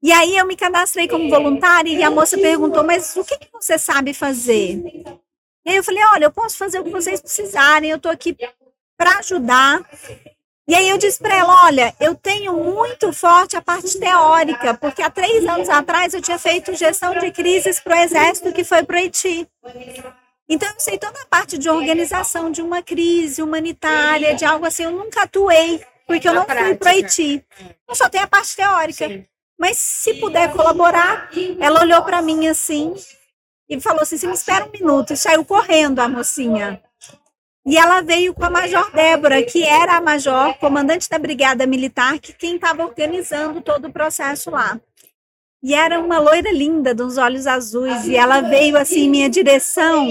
E 0.02 0.12
aí 0.12 0.36
eu 0.36 0.46
me 0.46 0.56
cadastrei 0.56 1.06
como 1.06 1.28
voluntária 1.28 1.90
e 1.90 2.02
a 2.02 2.10
moça 2.10 2.38
perguntou, 2.38 2.82
mas 2.82 3.14
o 3.16 3.24
que, 3.24 3.36
que 3.36 3.48
você 3.52 3.78
sabe 3.78 4.14
fazer? 4.14 4.82
E 5.64 5.70
aí 5.70 5.76
eu 5.76 5.84
falei, 5.84 6.02
olha, 6.14 6.24
eu 6.24 6.32
posso 6.32 6.56
fazer 6.56 6.80
o 6.80 6.84
que 6.84 6.90
vocês 6.90 7.20
precisarem, 7.20 7.90
eu 7.90 7.98
estou 7.98 8.10
aqui 8.10 8.34
para 8.96 9.18
ajudar. 9.18 9.82
E 10.66 10.74
aí 10.74 10.88
eu 10.88 10.96
disse 10.96 11.18
para 11.18 11.36
ela, 11.36 11.64
olha, 11.64 11.94
eu 12.00 12.14
tenho 12.14 12.54
muito 12.54 13.12
forte 13.12 13.56
a 13.56 13.60
parte 13.62 13.98
teórica, 13.98 14.72
porque 14.72 15.02
há 15.02 15.10
três 15.10 15.44
anos 15.46 15.68
atrás 15.68 16.14
eu 16.14 16.22
tinha 16.22 16.38
feito 16.38 16.74
gestão 16.74 17.18
de 17.18 17.30
crises 17.30 17.78
para 17.80 17.96
o 17.96 18.00
Exército 18.00 18.52
que 18.52 18.64
foi 18.64 18.82
para 18.82 18.96
o 18.96 18.98
Haiti. 18.98 19.46
Então 20.48 20.68
eu 20.68 20.80
sei 20.80 20.96
toda 20.96 21.20
a 21.20 21.26
parte 21.26 21.58
de 21.58 21.68
organização 21.68 22.50
de 22.50 22.62
uma 22.62 22.82
crise 22.82 23.42
humanitária, 23.42 24.34
de 24.34 24.44
algo 24.44 24.64
assim, 24.64 24.84
eu 24.84 24.92
nunca 24.92 25.24
atuei, 25.24 25.84
porque 26.06 26.28
eu 26.28 26.34
não 26.34 26.46
fui 26.46 26.74
para 26.74 26.86
o 26.86 26.88
Haiti. 26.88 27.44
Eu 27.86 27.94
só 27.94 28.08
tenho 28.08 28.24
a 28.24 28.28
parte 28.28 28.56
teórica. 28.56 29.28
Mas 29.60 29.76
se 29.76 30.14
puder 30.14 30.54
colaborar, 30.54 31.28
ela 31.60 31.82
olhou 31.82 32.02
para 32.02 32.22
mim 32.22 32.48
assim 32.48 32.94
e 33.68 33.78
falou 33.78 34.00
assim: 34.00 34.16
"Você 34.16 34.26
me 34.26 34.32
espera 34.32 34.64
um 34.64 34.70
minuto", 34.70 35.12
e 35.12 35.18
saiu 35.18 35.44
correndo 35.44 35.98
a 35.98 36.08
mocinha. 36.08 36.82
E 37.66 37.76
ela 37.76 38.00
veio 38.00 38.32
com 38.32 38.42
a 38.42 38.48
Major 38.48 38.90
Débora, 38.90 39.42
que 39.42 39.62
era 39.62 39.98
a 39.98 40.00
Major, 40.00 40.56
comandante 40.58 41.10
da 41.10 41.18
Brigada 41.18 41.66
Militar, 41.66 42.18
que 42.18 42.32
quem 42.32 42.54
estava 42.54 42.82
organizando 42.82 43.60
todo 43.60 43.88
o 43.88 43.92
processo 43.92 44.50
lá. 44.50 44.80
E 45.62 45.74
era 45.74 46.00
uma 46.00 46.18
loira 46.18 46.50
linda, 46.50 46.94
dos 46.94 47.18
olhos 47.18 47.46
azuis, 47.46 48.06
e 48.06 48.16
ela 48.16 48.40
veio 48.40 48.78
assim 48.78 49.00
em 49.00 49.10
minha 49.10 49.28
direção. 49.28 50.08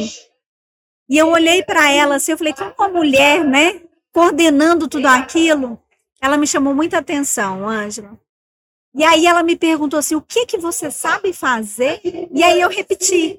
E 1.10 1.18
eu 1.18 1.28
olhei 1.30 1.64
para 1.64 1.92
ela 1.92 2.18
assim, 2.18 2.34
eu 2.34 2.38
falei, 2.38 2.54
como 2.54 2.72
uma 2.78 2.88
mulher, 2.88 3.44
né, 3.44 3.82
coordenando 4.14 4.88
tudo 4.88 5.08
aquilo, 5.08 5.82
ela 6.22 6.38
me 6.38 6.46
chamou 6.46 6.76
muita 6.76 7.00
atenção, 7.00 7.68
Ângela. 7.68 8.16
E 8.96 9.04
aí 9.04 9.26
ela 9.26 9.44
me 9.44 9.56
perguntou 9.56 10.00
assim: 10.00 10.16
o 10.16 10.22
que 10.22 10.46
que 10.46 10.58
você 10.58 10.90
sabe 10.90 11.34
fazer? 11.34 12.02
E 12.32 12.44
aí 12.44 12.60
eu 12.60 12.70
repeti. 12.70 13.38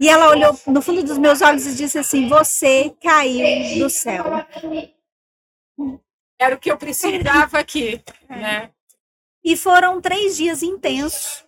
E 0.00 0.08
ela 0.08 0.30
olhou 0.30 0.58
no 0.66 0.82
fundo 0.82 1.02
dos 1.02 1.18
meus 1.18 1.40
olhos 1.42 1.66
e 1.66 1.74
disse 1.74 1.98
assim: 1.98 2.28
Você 2.28 2.94
caiu 3.00 3.78
do 3.78 3.90
céu. 3.90 4.24
Era 6.38 6.56
o 6.56 6.58
que 6.58 6.70
eu 6.70 6.76
precisava 6.76 7.58
aqui, 7.58 8.02
né? 8.28 8.70
E 9.44 9.56
foram 9.56 10.00
três 10.00 10.36
dias 10.36 10.62
intensos, 10.62 11.44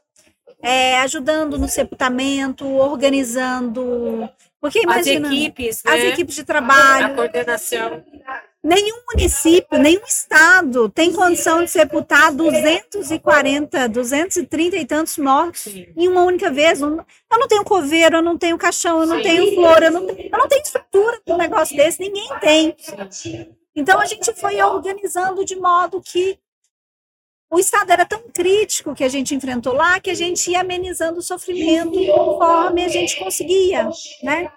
é, 0.62 0.98
ajudando 1.00 1.58
no 1.58 1.68
sepultamento, 1.68 2.66
organizando. 2.66 4.28
Porque 4.60 4.82
imagina, 4.82 5.28
as 5.28 5.34
equipes, 5.34 5.82
né? 5.84 5.92
as 5.92 6.04
equipes 6.04 6.34
de 6.34 6.44
trabalho, 6.44 7.06
a 7.06 7.14
coordenação. 7.14 8.04
Nenhum 8.64 9.02
município, 9.12 9.78
nenhum 9.78 10.04
estado 10.06 10.88
tem 10.88 11.12
condição 11.12 11.62
de 11.62 11.70
sepultar 11.70 12.32
240, 12.32 13.90
230 13.90 14.76
e 14.76 14.86
tantos 14.86 15.18
mortos 15.18 15.66
em 15.66 16.08
uma 16.08 16.22
única 16.22 16.50
vez. 16.50 16.80
Eu 16.80 17.04
não 17.30 17.46
tenho 17.46 17.62
coveiro, 17.62 18.16
eu 18.16 18.22
não 18.22 18.38
tenho 18.38 18.56
caixão, 18.56 19.00
eu 19.00 19.06
não 19.06 19.20
tenho 19.20 19.54
flor, 19.54 19.82
eu 19.82 19.90
não, 19.90 20.08
eu 20.08 20.38
não 20.38 20.48
tenho 20.48 20.62
estrutura 20.62 21.20
para 21.22 21.34
um 21.34 21.38
negócio 21.38 21.76
desse, 21.76 22.00
ninguém 22.00 22.26
tem. 22.40 22.74
Então 23.76 24.00
a 24.00 24.06
gente 24.06 24.32
foi 24.32 24.62
organizando 24.62 25.44
de 25.44 25.56
modo 25.56 26.00
que 26.00 26.38
o 27.50 27.58
estado 27.58 27.90
era 27.90 28.06
tão 28.06 28.22
crítico 28.32 28.94
que 28.94 29.04
a 29.04 29.08
gente 29.08 29.34
enfrentou 29.34 29.74
lá 29.74 30.00
que 30.00 30.08
a 30.10 30.14
gente 30.14 30.50
ia 30.50 30.62
amenizando 30.62 31.18
o 31.18 31.22
sofrimento 31.22 31.92
conforme 32.06 32.82
a 32.82 32.88
gente 32.88 33.18
conseguia, 33.18 33.90
né? 34.22 34.50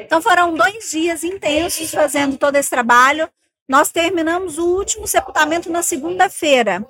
Então 0.00 0.20
foram 0.22 0.54
dois 0.54 0.90
dias 0.90 1.24
intensos 1.24 1.90
fazendo 1.90 2.36
todo 2.36 2.56
esse 2.56 2.70
trabalho. 2.70 3.28
Nós 3.68 3.90
terminamos 3.90 4.58
o 4.58 4.64
último 4.66 5.06
sepultamento 5.06 5.70
na 5.70 5.82
segunda-feira. 5.82 6.86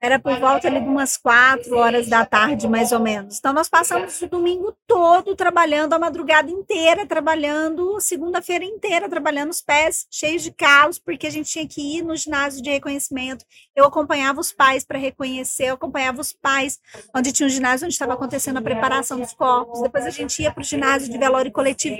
Era 0.00 0.18
por 0.18 0.38
volta 0.38 0.68
ali 0.68 0.80
de 0.80 0.86
umas 0.86 1.16
quatro 1.16 1.76
horas 1.78 2.06
da 2.08 2.26
tarde, 2.26 2.68
mais 2.68 2.92
ou 2.92 3.00
menos. 3.00 3.38
Então, 3.38 3.54
nós 3.54 3.70
passamos 3.70 4.20
o 4.20 4.28
domingo 4.28 4.76
todo 4.86 5.34
trabalhando, 5.34 5.94
a 5.94 5.98
madrugada 5.98 6.50
inteira 6.50 7.06
trabalhando, 7.06 7.98
segunda-feira 8.00 8.64
inteira 8.64 9.08
trabalhando 9.08 9.50
os 9.50 9.62
pés 9.62 10.06
cheios 10.10 10.42
de 10.42 10.52
calos, 10.52 10.98
porque 10.98 11.26
a 11.26 11.30
gente 11.30 11.50
tinha 11.50 11.66
que 11.66 11.96
ir 11.96 12.02
no 12.02 12.14
ginásio 12.16 12.62
de 12.62 12.68
reconhecimento. 12.68 13.46
Eu 13.74 13.86
acompanhava 13.86 14.40
os 14.40 14.52
pais 14.52 14.84
para 14.84 14.98
reconhecer, 14.98 15.70
eu 15.70 15.74
acompanhava 15.74 16.20
os 16.20 16.32
pais, 16.34 16.78
onde 17.14 17.32
tinha 17.32 17.46
um 17.46 17.50
ginásio 17.50 17.86
onde 17.86 17.94
estava 17.94 18.12
acontecendo 18.12 18.58
a 18.58 18.62
preparação 18.62 19.18
dos 19.18 19.32
corpos. 19.32 19.80
Depois 19.80 20.04
a 20.04 20.10
gente 20.10 20.42
ia 20.42 20.52
para 20.52 20.60
o 20.60 20.64
ginásio 20.64 21.10
de 21.10 21.16
velório 21.16 21.50
coletivo. 21.50 21.96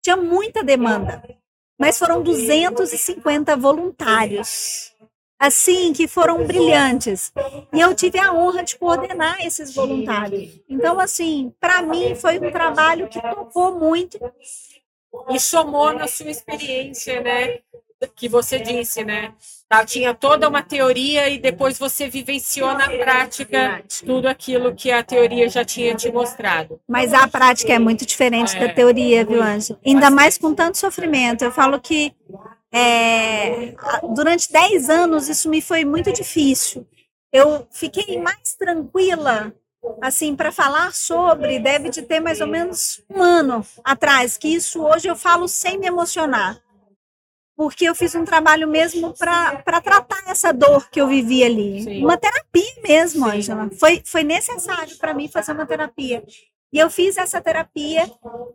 Tinha 0.00 0.16
muita 0.16 0.62
demanda, 0.62 1.22
mas 1.78 1.98
foram 1.98 2.22
250 2.22 3.56
voluntários 3.56 4.96
assim, 5.38 5.92
que 5.92 6.08
foram 6.08 6.44
brilhantes. 6.44 7.32
E 7.72 7.80
eu 7.80 7.94
tive 7.94 8.18
a 8.18 8.32
honra 8.32 8.64
de 8.64 8.76
coordenar 8.76 9.44
esses 9.46 9.74
voluntários. 9.74 10.60
Então, 10.68 10.98
assim, 10.98 11.52
para 11.60 11.82
mim 11.82 12.14
foi 12.14 12.38
um 12.38 12.50
trabalho 12.50 13.08
que 13.08 13.20
tocou 13.20 13.78
muito. 13.78 14.18
E 15.30 15.38
somou 15.38 15.92
na 15.92 16.06
sua 16.06 16.30
experiência, 16.30 17.20
né? 17.20 17.60
Que 18.14 18.28
você 18.28 18.58
disse, 18.58 19.04
né? 19.04 19.32
Tá, 19.68 19.84
tinha 19.84 20.14
toda 20.14 20.48
uma 20.48 20.62
teoria 20.62 21.28
e 21.28 21.38
depois 21.38 21.78
você 21.78 22.08
vivenciou 22.08 22.72
na 22.74 22.88
prática 22.88 23.82
tudo 24.06 24.26
aquilo 24.26 24.74
que 24.74 24.90
a 24.90 25.02
teoria 25.02 25.48
já 25.48 25.64
tinha 25.64 25.94
te 25.94 26.10
mostrado. 26.10 26.80
Mas 26.88 27.12
a 27.12 27.26
prática 27.26 27.72
é 27.72 27.78
muito 27.78 28.06
diferente 28.06 28.56
é, 28.56 28.66
da 28.66 28.72
teoria, 28.72 29.24
viu, 29.24 29.42
Ângela? 29.42 29.78
Ainda 29.84 30.10
mais 30.10 30.38
com 30.38 30.54
tanto 30.54 30.78
sofrimento. 30.78 31.42
Eu 31.42 31.50
falo 31.50 31.80
que 31.80 32.14
é, 32.72 33.74
durante 34.14 34.52
10 34.52 34.90
anos 34.90 35.28
isso 35.28 35.48
me 35.48 35.60
foi 35.60 35.84
muito 35.84 36.12
difícil. 36.12 36.86
Eu 37.32 37.66
fiquei 37.70 38.20
mais 38.20 38.54
tranquila, 38.58 39.52
assim, 40.02 40.34
para 40.34 40.52
falar 40.52 40.92
sobre, 40.92 41.58
deve 41.58 41.90
de 41.90 42.02
ter 42.02 42.20
mais 42.20 42.40
ou 42.40 42.46
menos 42.46 43.02
um 43.08 43.22
ano 43.22 43.64
atrás, 43.84 44.36
que 44.36 44.48
isso 44.48 44.82
hoje 44.82 45.08
eu 45.08 45.16
falo 45.16 45.46
sem 45.46 45.78
me 45.78 45.86
emocionar. 45.86 46.62
Porque 47.56 47.86
eu 47.86 47.94
fiz 47.94 48.14
um 48.14 48.24
trabalho 48.24 48.68
mesmo 48.68 49.12
para 49.12 49.80
tratar 49.82 50.22
essa 50.28 50.52
dor 50.52 50.88
que 50.90 51.00
eu 51.00 51.08
vivi 51.08 51.42
ali. 51.42 51.82
Sim. 51.82 52.04
Uma 52.04 52.16
terapia 52.16 52.72
mesmo, 52.84 53.26
Angela. 53.26 53.68
Foi, 53.80 54.00
foi 54.04 54.22
necessário 54.22 54.96
para 54.96 55.12
mim 55.12 55.28
fazer 55.28 55.52
uma 55.52 55.66
terapia. 55.66 56.22
E 56.72 56.78
eu 56.78 56.90
fiz 56.90 57.16
essa 57.16 57.40
terapia, 57.40 58.04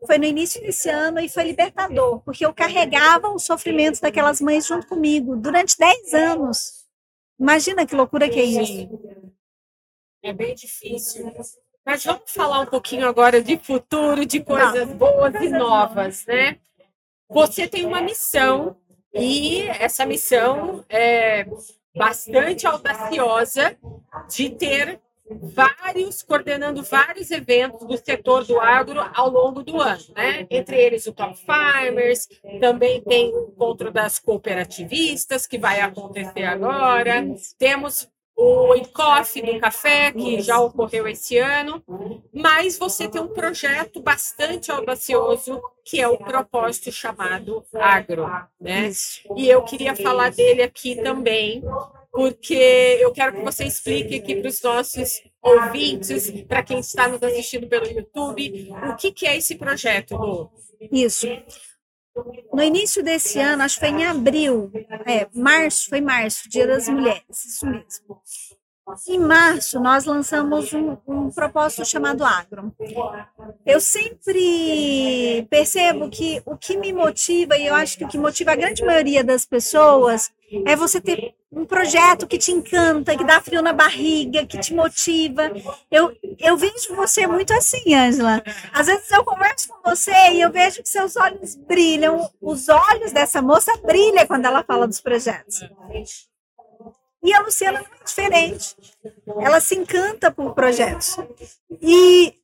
foi 0.06 0.18
no 0.20 0.26
início 0.26 0.62
desse 0.62 0.90
ano 0.90 1.20
e 1.20 1.28
foi 1.28 1.44
libertador, 1.44 2.20
porque 2.20 2.46
eu 2.46 2.54
carregava 2.54 3.30
os 3.30 3.44
sofrimentos 3.44 4.00
daquelas 4.00 4.40
mães 4.40 4.68
junto 4.68 4.88
comigo 4.88 5.36
durante 5.36 5.78
10 5.78 6.14
anos. 6.14 6.86
Imagina 7.40 7.86
que 7.86 7.96
loucura 7.96 8.30
que 8.30 8.40
é 8.40 8.44
isso. 8.44 8.90
É 10.22 10.32
bem 10.32 10.54
difícil. 10.54 11.34
Mas 11.86 12.04
vamos 12.06 12.32
falar 12.32 12.62
um 12.62 12.66
pouquinho 12.66 13.08
agora 13.08 13.42
de 13.42 13.58
futuro, 13.58 14.26
de 14.26 14.42
coisas 14.42 14.90
boas 14.94 15.34
e 15.36 15.50
novas, 15.50 16.26
né? 16.26 16.60
Você 17.30 17.68
tem 17.68 17.86
uma 17.86 18.02
missão 18.02 18.78
e 19.14 19.64
essa 19.64 20.06
missão 20.06 20.86
é 20.88 21.46
bastante 21.96 22.66
audaciosa 22.66 23.78
de 24.30 24.50
ter 24.52 25.02
vários, 25.42 26.22
coordenando 26.22 26.84
vários 26.84 27.32
eventos 27.32 27.86
do 27.88 27.98
setor 27.98 28.46
do 28.46 28.60
agro 28.60 29.00
ao 29.14 29.30
longo 29.30 29.64
do 29.64 29.80
ano, 29.82 30.04
né? 30.16 30.48
Entre 30.50 30.76
eles 30.76 31.06
o 31.08 31.14
Top 31.14 31.38
Farmers, 31.46 32.28
também 32.60 33.02
tem 33.02 33.34
o 33.34 33.50
encontro 33.50 33.92
das 33.92 34.20
cooperativistas, 34.20 35.48
que 35.48 35.58
vai 35.58 35.82
acontecer 35.82 36.44
agora, 36.44 37.26
temos 37.58 38.08
o 38.36 38.74
ECOF 38.74 39.42
do 39.42 39.60
café, 39.60 40.12
que 40.12 40.42
já 40.42 40.60
ocorreu 40.60 41.08
esse 41.08 41.38
ano, 41.38 41.84
mas 42.34 42.78
você 42.78 43.08
tem 43.08 43.22
um 43.22 43.28
projeto 43.28 44.02
bastante 44.02 44.72
audacioso, 44.72 45.62
que 45.86 46.02
é 46.02 46.08
o 46.08 46.18
propósito 46.18 46.92
chamado 46.92 47.64
Agro, 47.76 48.28
né? 48.60 48.90
E 49.36 49.48
eu 49.48 49.62
queria 49.64 49.96
falar 49.96 50.32
dele 50.32 50.64
aqui 50.64 50.96
também, 50.96 51.64
porque 52.14 53.00
eu 53.02 53.12
quero 53.12 53.34
que 53.34 53.42
você 53.42 53.66
explique 53.66 54.18
aqui 54.18 54.36
para 54.36 54.48
os 54.48 54.62
nossos 54.62 55.20
ouvintes, 55.42 56.30
para 56.44 56.62
quem 56.62 56.78
está 56.80 57.08
nos 57.08 57.22
assistindo 57.24 57.68
pelo 57.68 57.88
YouTube, 57.88 58.72
o 58.88 58.96
que, 58.96 59.12
que 59.12 59.26
é 59.26 59.36
esse 59.36 59.56
projeto, 59.56 60.16
Lu? 60.16 60.52
Isso. 60.92 61.28
No 62.54 62.62
início 62.62 63.04
desse 63.04 63.40
ano, 63.40 63.64
acho 63.64 63.80
que 63.80 63.88
foi 63.88 64.00
em 64.00 64.06
abril, 64.06 64.72
é, 65.08 65.28
março, 65.34 65.90
foi 65.90 66.02
março, 66.02 66.48
Dia 66.48 66.68
das 66.68 66.88
Mulheres, 66.88 67.46
isso 67.46 67.66
mesmo. 67.66 68.22
Em 69.08 69.18
março, 69.20 69.80
nós 69.80 70.04
lançamos 70.06 70.74
um, 70.74 70.98
um 71.08 71.32
propósito 71.32 71.86
chamado 71.86 72.24
Agro. 72.24 72.74
Eu 73.66 73.80
sempre 73.80 75.48
percebo 75.50 76.10
que 76.10 76.42
o 76.46 76.58
que 76.58 76.78
me 76.78 76.92
motiva, 76.92 77.58
e 77.58 77.68
eu 77.68 77.74
acho 77.76 77.98
que 77.98 78.04
o 78.04 78.08
que 78.08 78.18
motiva 78.18 78.52
a 78.52 78.56
grande 78.56 78.84
maioria 78.84 79.24
das 79.24 79.46
pessoas, 79.46 80.32
é 80.66 80.76
você 80.76 81.00
ter 81.00 81.34
um 81.52 81.66
projeto 81.66 82.28
que 82.28 82.38
te 82.38 82.52
encanta, 82.52 83.16
que 83.16 83.24
dá 83.24 83.40
frio 83.40 83.62
na 83.62 83.72
barriga, 83.72 84.46
que 84.46 84.60
te 84.60 84.74
motiva. 84.74 85.52
Eu, 85.90 86.16
eu 86.40 86.58
vejo 86.58 86.96
você 86.96 87.26
muito 87.26 87.54
assim, 87.54 87.94
Angela. 87.94 88.44
Às 88.72 88.88
vezes 88.88 89.10
eu 89.12 89.24
converso 89.24 89.70
com 89.70 89.90
você 89.90 90.12
e 90.34 90.42
eu 90.42 90.52
vejo 90.52 90.84
que 90.84 90.90
seus 90.90 91.16
olhos 91.16 91.56
brilham. 91.56 92.30
Os 92.42 92.68
olhos 92.70 93.12
dessa 93.12 93.42
moça 93.42 93.72
brilham 93.84 94.28
quando 94.28 94.46
ela 94.46 94.64
fala 94.64 94.88
dos 94.88 95.00
projetos. 95.00 95.62
E 97.24 97.34
a 97.34 97.40
Luciana 97.40 97.80
é 97.80 98.04
diferente. 98.06 98.76
Ela 99.40 99.62
se 99.62 99.76
encanta 99.76 100.30
por 100.30 100.54
projetos. 100.54 101.18
E 101.82 102.36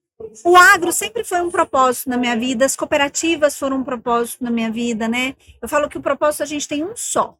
o 0.43 0.55
agro 0.55 0.91
sempre 0.91 1.23
foi 1.23 1.41
um 1.41 1.51
propósito 1.51 2.09
na 2.09 2.17
minha 2.17 2.37
vida, 2.37 2.65
as 2.65 2.75
cooperativas 2.75 3.57
foram 3.57 3.77
um 3.77 3.83
propósito 3.83 4.43
na 4.43 4.49
minha 4.49 4.71
vida, 4.71 5.07
né? 5.07 5.35
Eu 5.61 5.67
falo 5.67 5.89
que 5.89 5.97
o 5.97 6.01
propósito 6.01 6.43
a 6.43 6.45
gente 6.45 6.67
tem 6.67 6.83
um 6.83 6.95
só. 6.95 7.37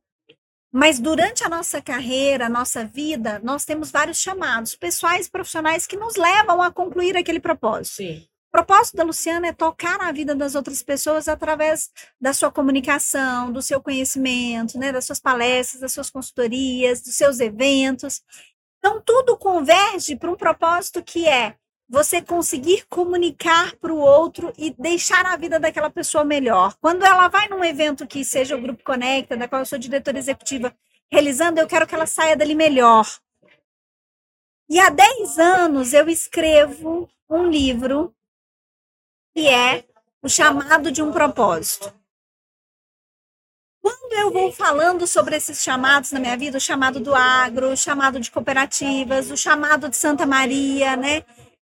Mas 0.71 0.99
durante 0.99 1.43
a 1.43 1.49
nossa 1.49 1.82
carreira, 1.82 2.45
a 2.45 2.49
nossa 2.49 2.86
vida, 2.86 3.39
nós 3.43 3.65
temos 3.65 3.89
vários 3.89 4.19
chamados 4.19 4.75
pessoais 4.75 5.28
profissionais 5.28 5.88
que 5.88 5.97
nos 5.97 6.15
levam 6.15 6.62
a 6.62 6.71
concluir 6.71 7.17
aquele 7.17 7.39
propósito. 7.39 7.95
Sim. 7.95 8.29
O 8.49 8.51
propósito 8.51 8.97
da 8.97 9.03
Luciana 9.03 9.47
é 9.47 9.53
tocar 9.53 9.99
na 9.99 10.12
vida 10.12 10.33
das 10.33 10.55
outras 10.55 10.81
pessoas 10.81 11.27
através 11.27 11.91
da 12.19 12.33
sua 12.33 12.51
comunicação, 12.51 13.51
do 13.51 13.62
seu 13.62 13.79
conhecimento, 13.79 14.77
né, 14.79 14.91
das 14.91 15.05
suas 15.05 15.19
palestras, 15.19 15.81
das 15.81 15.91
suas 15.91 16.09
consultorias, 16.09 16.99
dos 17.01 17.15
seus 17.15 17.39
eventos. 17.39 18.23
Então, 18.79 18.99
tudo 19.05 19.38
converge 19.38 20.15
para 20.15 20.31
um 20.31 20.35
propósito 20.35 21.03
que 21.03 21.27
é 21.27 21.55
você 21.88 22.23
conseguir 22.23 22.85
comunicar 22.88 23.75
para 23.75 23.93
o 23.93 23.99
outro 23.99 24.51
e 24.57 24.71
deixar 24.71 25.27
a 25.27 25.38
vida 25.38 25.59
daquela 25.59 25.91
pessoa 25.91 26.23
melhor. 26.23 26.75
Quando 26.81 27.05
ela 27.05 27.27
vai 27.27 27.47
num 27.49 27.63
evento 27.63 28.07
que 28.07 28.25
seja 28.25 28.55
o 28.55 28.62
Grupo 28.62 28.83
Conecta, 28.83 29.38
da 29.38 29.47
qual 29.47 29.62
eu 29.62 29.65
sou 29.65 29.77
diretora 29.77 30.17
executiva, 30.17 30.75
realizando, 31.12 31.59
eu 31.59 31.67
quero 31.67 31.85
que 31.85 31.93
ela 31.93 32.07
saia 32.07 32.35
dali 32.35 32.55
melhor. 32.55 33.05
E 34.67 34.79
há 34.79 34.89
10 34.89 35.38
anos 35.38 35.93
eu 35.93 36.09
escrevo 36.09 37.07
um 37.29 37.47
livro 37.47 38.15
que 39.39 39.47
é 39.47 39.86
o 40.21 40.28
chamado 40.28 40.91
de 40.91 41.02
um 41.02 41.13
propósito. 41.13 41.93
Quando 43.82 44.12
eu 44.12 44.34
vou 44.34 44.52
falando 44.52 45.08
sobre 45.08 45.38
esses 45.38 45.63
chamados 45.63 46.12
na 46.12 46.19
minha 46.19 46.36
vida, 46.36 46.58
o 46.58 46.62
chamado 46.62 46.99
do 46.99 47.15
agro, 47.15 47.71
o 47.71 47.78
chamado 47.78 48.19
de 48.19 48.30
cooperativas, 48.30 49.32
o 49.32 49.38
chamado 49.38 49.88
de 49.88 49.95
Santa 49.95 50.25
Maria, 50.25 50.97
né? 50.97 51.23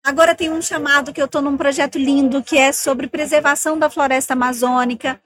Agora 0.05 0.35
tem 0.35 0.51
um 0.51 0.61
chamado 0.61 1.11
que 1.11 1.19
eu 1.19 1.25
estou 1.25 1.41
num 1.41 1.57
projeto 1.57 1.97
lindo 1.97 2.43
que 2.43 2.55
é 2.55 2.71
sobre 2.71 3.07
preservação 3.07 3.79
da 3.79 3.89
floresta 3.89 4.33
amazônica. 4.33 5.19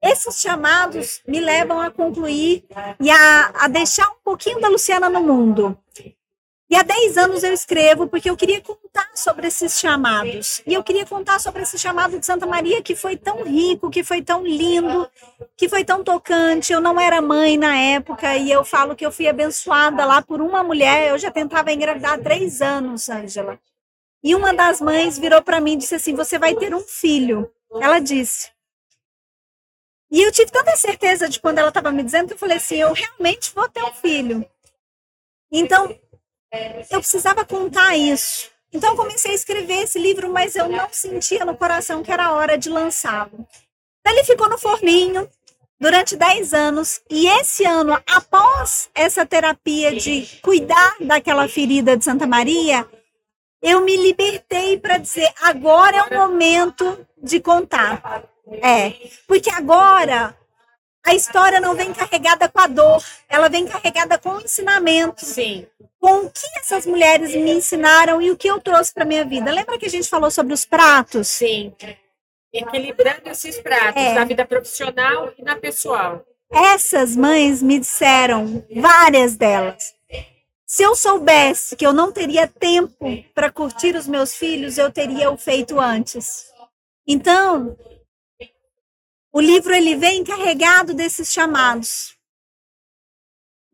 Esses 0.00 0.40
chamados 0.40 1.20
me 1.26 1.40
levam 1.40 1.80
a 1.80 1.90
concluir 1.90 2.64
e 3.00 3.10
a, 3.10 3.52
a 3.56 3.66
deixar 3.66 4.08
um 4.08 4.22
pouquinho 4.22 4.60
da 4.60 4.68
Luciana 4.68 5.10
no 5.10 5.20
mundo. 5.20 5.76
E 6.72 6.74
há 6.74 6.82
10 6.82 7.18
anos 7.18 7.42
eu 7.42 7.52
escrevo 7.52 8.08
porque 8.08 8.30
eu 8.30 8.34
queria 8.34 8.58
contar 8.62 9.06
sobre 9.14 9.46
esses 9.46 9.78
chamados. 9.78 10.62
E 10.66 10.72
eu 10.72 10.82
queria 10.82 11.04
contar 11.04 11.38
sobre 11.38 11.64
esse 11.64 11.78
chamado 11.78 12.18
de 12.18 12.24
Santa 12.24 12.46
Maria 12.46 12.82
que 12.82 12.96
foi 12.96 13.14
tão 13.14 13.44
rico, 13.44 13.90
que 13.90 14.02
foi 14.02 14.22
tão 14.22 14.42
lindo, 14.42 15.06
que 15.54 15.68
foi 15.68 15.84
tão 15.84 16.02
tocante. 16.02 16.72
Eu 16.72 16.80
não 16.80 16.98
era 16.98 17.20
mãe 17.20 17.58
na 17.58 17.76
época 17.76 18.38
e 18.38 18.50
eu 18.50 18.64
falo 18.64 18.96
que 18.96 19.04
eu 19.04 19.12
fui 19.12 19.28
abençoada 19.28 20.06
lá 20.06 20.22
por 20.22 20.40
uma 20.40 20.62
mulher. 20.62 21.10
Eu 21.10 21.18
já 21.18 21.30
tentava 21.30 21.70
engravidar 21.70 22.14
há 22.14 22.18
três 22.18 22.62
anos, 22.62 23.06
Ângela. 23.10 23.60
E 24.24 24.34
uma 24.34 24.54
das 24.54 24.80
mães 24.80 25.18
virou 25.18 25.42
para 25.42 25.60
mim 25.60 25.74
e 25.74 25.76
disse 25.76 25.96
assim: 25.96 26.14
Você 26.14 26.38
vai 26.38 26.54
ter 26.54 26.74
um 26.74 26.80
filho. 26.80 27.52
Ela 27.82 27.98
disse. 27.98 28.50
E 30.10 30.22
eu 30.22 30.32
tive 30.32 30.50
tanta 30.50 30.74
certeza 30.76 31.28
de 31.28 31.38
quando 31.38 31.58
ela 31.58 31.68
estava 31.68 31.92
me 31.92 32.02
dizendo 32.02 32.28
que 32.28 32.32
eu 32.32 32.38
falei 32.38 32.56
assim: 32.56 32.76
Eu 32.76 32.94
realmente 32.94 33.52
vou 33.54 33.68
ter 33.68 33.84
um 33.84 33.92
filho. 33.92 34.42
Então, 35.52 35.94
eu 36.90 37.00
precisava 37.00 37.44
contar 37.44 37.96
isso. 37.96 38.50
Então 38.72 38.90
eu 38.90 38.96
comecei 38.96 39.32
a 39.32 39.34
escrever 39.34 39.82
esse 39.82 39.98
livro, 39.98 40.32
mas 40.32 40.56
eu 40.56 40.68
não 40.68 40.88
sentia 40.90 41.44
no 41.44 41.56
coração 41.56 42.02
que 42.02 42.10
era 42.10 42.32
hora 42.32 42.56
de 42.56 42.68
lançá-lo. 42.68 43.46
Ele 44.06 44.24
ficou 44.24 44.48
no 44.48 44.58
forninho 44.58 45.28
durante 45.78 46.16
10 46.16 46.54
anos 46.54 47.00
e 47.10 47.26
esse 47.26 47.64
ano, 47.64 48.00
após 48.06 48.88
essa 48.94 49.26
terapia 49.26 49.94
de 49.94 50.26
cuidar 50.42 50.96
daquela 51.00 51.48
ferida 51.48 51.96
de 51.96 52.04
Santa 52.04 52.26
Maria, 52.26 52.86
eu 53.60 53.80
me 53.82 53.96
libertei 53.96 54.78
para 54.78 54.98
dizer 54.98 55.28
agora 55.42 55.96
é 55.96 56.02
o 56.02 56.28
momento 56.28 57.06
de 57.22 57.40
contar. 57.40 58.24
É, 58.60 58.92
porque 59.26 59.50
agora 59.50 60.36
a 61.04 61.14
história 61.14 61.60
não 61.60 61.74
vem 61.74 61.92
carregada 61.92 62.48
com 62.48 62.60
a 62.60 62.66
dor, 62.66 63.04
ela 63.28 63.48
vem 63.48 63.66
carregada 63.66 64.18
com 64.18 64.30
o 64.30 64.40
ensinamento. 64.40 65.24
Sim 65.24 65.66
com 66.02 66.26
o 66.26 66.30
que 66.30 66.46
essas 66.58 66.84
mulheres 66.84 67.32
me 67.32 67.52
ensinaram 67.52 68.20
e 68.20 68.28
o 68.28 68.36
que 68.36 68.48
eu 68.48 68.60
trouxe 68.60 68.92
para 68.92 69.04
minha 69.04 69.24
vida. 69.24 69.52
Lembra 69.52 69.78
que 69.78 69.86
a 69.86 69.88
gente 69.88 70.08
falou 70.08 70.32
sobre 70.32 70.52
os 70.52 70.66
pratos? 70.66 71.28
Sim. 71.28 71.72
Equilibrando 72.52 73.30
esses 73.30 73.60
pratos 73.60 74.02
é. 74.02 74.12
na 74.12 74.24
vida 74.24 74.44
profissional 74.44 75.32
e 75.38 75.44
na 75.44 75.54
pessoal. 75.54 76.26
Essas 76.50 77.16
mães 77.16 77.62
me 77.62 77.78
disseram, 77.78 78.66
várias 78.74 79.36
delas, 79.36 79.94
se 80.66 80.82
eu 80.82 80.96
soubesse 80.96 81.76
que 81.76 81.86
eu 81.86 81.92
não 81.92 82.10
teria 82.10 82.48
tempo 82.48 83.24
para 83.32 83.48
curtir 83.50 83.94
os 83.94 84.08
meus 84.08 84.34
filhos, 84.34 84.78
eu 84.78 84.90
teria 84.90 85.30
o 85.30 85.36
feito 85.36 85.78
antes. 85.78 86.46
Então, 87.06 87.76
o 89.32 89.40
livro 89.40 89.74
ele 89.74 89.96
vem 89.96 90.22
carregado 90.22 90.92
desses 90.92 91.32
chamados. 91.32 92.16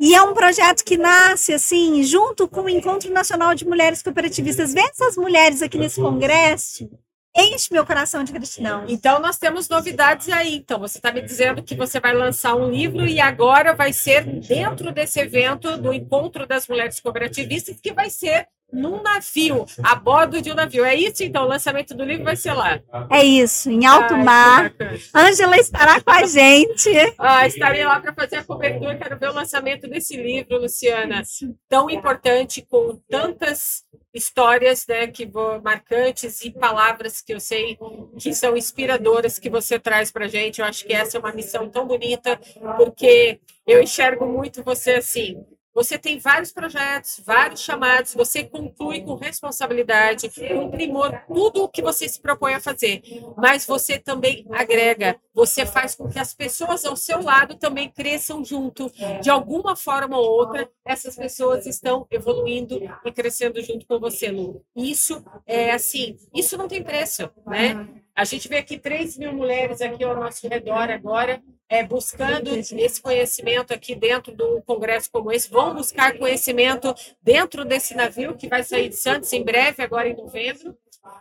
E 0.00 0.14
é 0.14 0.22
um 0.22 0.32
projeto 0.32 0.84
que 0.84 0.96
nasce 0.96 1.52
assim, 1.52 2.04
junto 2.04 2.46
com 2.46 2.62
o 2.62 2.68
Encontro 2.68 3.12
Nacional 3.12 3.52
de 3.54 3.66
Mulheres 3.66 4.00
Cooperativistas. 4.00 4.72
Ver 4.72 4.88
essas 4.90 5.16
mulheres 5.16 5.60
aqui 5.60 5.76
nesse 5.76 6.00
congresso 6.00 6.88
enche 7.36 7.72
meu 7.72 7.84
coração 7.84 8.22
de 8.22 8.32
gratidão. 8.32 8.84
Então, 8.88 9.18
nós 9.18 9.38
temos 9.38 9.68
novidades 9.68 10.28
aí. 10.28 10.56
Então, 10.56 10.78
você 10.78 10.98
está 10.98 11.12
me 11.12 11.20
dizendo 11.20 11.62
que 11.64 11.74
você 11.74 11.98
vai 11.98 12.14
lançar 12.14 12.54
um 12.54 12.70
livro 12.70 13.06
e 13.06 13.20
agora 13.20 13.74
vai 13.74 13.92
ser 13.92 14.24
dentro 14.24 14.92
desse 14.92 15.18
evento 15.18 15.76
do 15.76 15.92
Encontro 15.92 16.46
das 16.46 16.68
Mulheres 16.68 17.00
Cooperativistas, 17.00 17.80
que 17.80 17.92
vai 17.92 18.08
ser 18.08 18.48
num 18.72 19.02
navio, 19.02 19.64
a 19.82 19.94
bordo 19.94 20.42
de 20.42 20.52
um 20.52 20.54
navio. 20.54 20.84
É 20.84 20.94
isso, 20.94 21.24
então? 21.24 21.44
O 21.44 21.48
lançamento 21.48 21.94
do 21.94 22.04
livro 22.04 22.24
vai 22.24 22.36
ser 22.36 22.52
lá. 22.52 22.80
É 23.10 23.24
isso, 23.24 23.70
em 23.70 23.86
alto 23.86 24.14
Ai, 24.14 24.22
mar. 24.24 24.74
Ângela 25.14 25.56
estará 25.56 26.00
com 26.00 26.10
a 26.10 26.24
gente. 26.24 26.90
Ah, 27.18 27.46
estarei 27.46 27.84
lá 27.84 28.00
para 28.00 28.14
fazer 28.14 28.36
a 28.36 28.44
cobertura. 28.44 28.96
Quero 28.96 29.18
ver 29.18 29.30
o 29.30 29.34
lançamento 29.34 29.88
desse 29.88 30.16
livro, 30.16 30.58
Luciana. 30.58 31.22
Tão 31.68 31.88
importante, 31.88 32.64
com 32.68 33.00
tantas 33.08 33.84
histórias 34.12 34.86
né, 34.86 35.06
que 35.06 35.24
vou, 35.24 35.60
marcantes 35.62 36.42
e 36.44 36.50
palavras 36.50 37.20
que 37.20 37.32
eu 37.32 37.40
sei 37.40 37.78
que 38.18 38.34
são 38.34 38.56
inspiradoras 38.56 39.38
que 39.38 39.48
você 39.48 39.78
traz 39.78 40.10
para 40.10 40.28
gente. 40.28 40.60
Eu 40.60 40.66
acho 40.66 40.84
que 40.84 40.92
essa 40.92 41.16
é 41.16 41.20
uma 41.20 41.32
missão 41.32 41.68
tão 41.68 41.86
bonita, 41.86 42.38
porque 42.76 43.40
eu 43.66 43.82
enxergo 43.82 44.26
muito 44.26 44.62
você 44.62 44.92
assim 44.92 45.42
você 45.78 45.96
tem 45.96 46.18
vários 46.18 46.50
projetos, 46.50 47.22
vários 47.24 47.60
chamados, 47.60 48.12
você 48.12 48.42
conclui 48.42 49.00
com 49.00 49.14
responsabilidade, 49.14 50.28
com 50.28 50.72
primor, 50.72 51.22
tudo 51.28 51.62
o 51.62 51.68
que 51.68 51.80
você 51.80 52.08
se 52.08 52.20
propõe 52.20 52.54
a 52.54 52.60
fazer. 52.60 53.00
Mas 53.36 53.64
você 53.64 53.96
também 53.96 54.44
agrega, 54.50 55.16
você 55.32 55.64
faz 55.64 55.94
com 55.94 56.08
que 56.08 56.18
as 56.18 56.34
pessoas 56.34 56.84
ao 56.84 56.96
seu 56.96 57.22
lado 57.22 57.54
também 57.54 57.88
cresçam 57.88 58.44
junto. 58.44 58.90
De 59.22 59.30
alguma 59.30 59.76
forma 59.76 60.18
ou 60.18 60.28
outra, 60.28 60.68
essas 60.84 61.14
pessoas 61.14 61.64
estão 61.64 62.08
evoluindo 62.10 62.80
e 63.04 63.12
crescendo 63.12 63.62
junto 63.62 63.86
com 63.86 64.00
você, 64.00 64.32
Lu. 64.32 64.64
Isso 64.74 65.24
é 65.46 65.70
assim, 65.70 66.16
isso 66.34 66.58
não 66.58 66.66
tem 66.66 66.82
preço, 66.82 67.30
né? 67.46 67.86
A 68.18 68.24
gente 68.24 68.48
vê 68.48 68.56
aqui 68.58 68.76
3 68.76 69.16
mil 69.16 69.32
mulheres 69.32 69.80
aqui 69.80 70.02
ao 70.02 70.16
nosso 70.16 70.48
redor 70.48 70.90
agora, 70.90 71.40
é, 71.68 71.84
buscando 71.84 72.50
esse 72.52 73.00
conhecimento 73.00 73.72
aqui 73.72 73.94
dentro 73.94 74.34
do 74.34 74.60
congresso 74.62 75.08
como 75.08 75.30
esse, 75.30 75.48
vão 75.48 75.72
buscar 75.72 76.18
conhecimento 76.18 76.92
dentro 77.22 77.64
desse 77.64 77.94
navio 77.94 78.36
que 78.36 78.48
vai 78.48 78.64
sair 78.64 78.88
de 78.88 78.96
Santos 78.96 79.32
em 79.32 79.44
breve, 79.44 79.84
agora 79.84 80.08
em 80.08 80.16
novembro. 80.16 80.76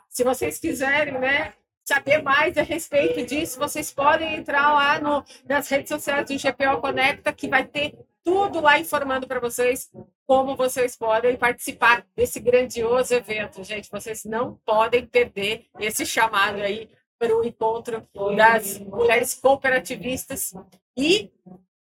Se 0.10 0.24
vocês 0.24 0.58
quiserem, 0.58 1.20
né, 1.20 1.54
saber 1.86 2.24
mais 2.24 2.58
a 2.58 2.64
respeito 2.64 3.24
disso, 3.24 3.60
vocês 3.60 3.92
podem 3.92 4.36
entrar 4.36 4.74
lá 4.74 5.00
no, 5.00 5.24
nas 5.48 5.70
redes 5.70 5.90
sociais 5.90 6.26
do 6.26 6.34
GPO 6.34 6.82
Conecta, 6.82 7.32
que 7.32 7.48
vai 7.48 7.64
ter 7.64 7.94
tudo 8.28 8.60
lá 8.60 8.78
informando 8.78 9.26
para 9.26 9.40
vocês 9.40 9.90
como 10.26 10.54
vocês 10.58 10.98
podem 10.98 11.38
participar 11.38 12.06
desse 12.14 12.42
grandioso 12.42 13.14
evento. 13.14 13.64
Gente, 13.64 13.90
vocês 13.90 14.26
não 14.26 14.60
podem 14.66 15.06
perder 15.06 15.66
esse 15.80 16.06
chamado 16.06 16.62
aí 16.62 16.90
para 17.18 17.34
o 17.34 17.46
encontro 17.46 18.06
das 18.36 18.80
mulheres 18.80 19.34
cooperativistas 19.34 20.54
e 20.98 21.32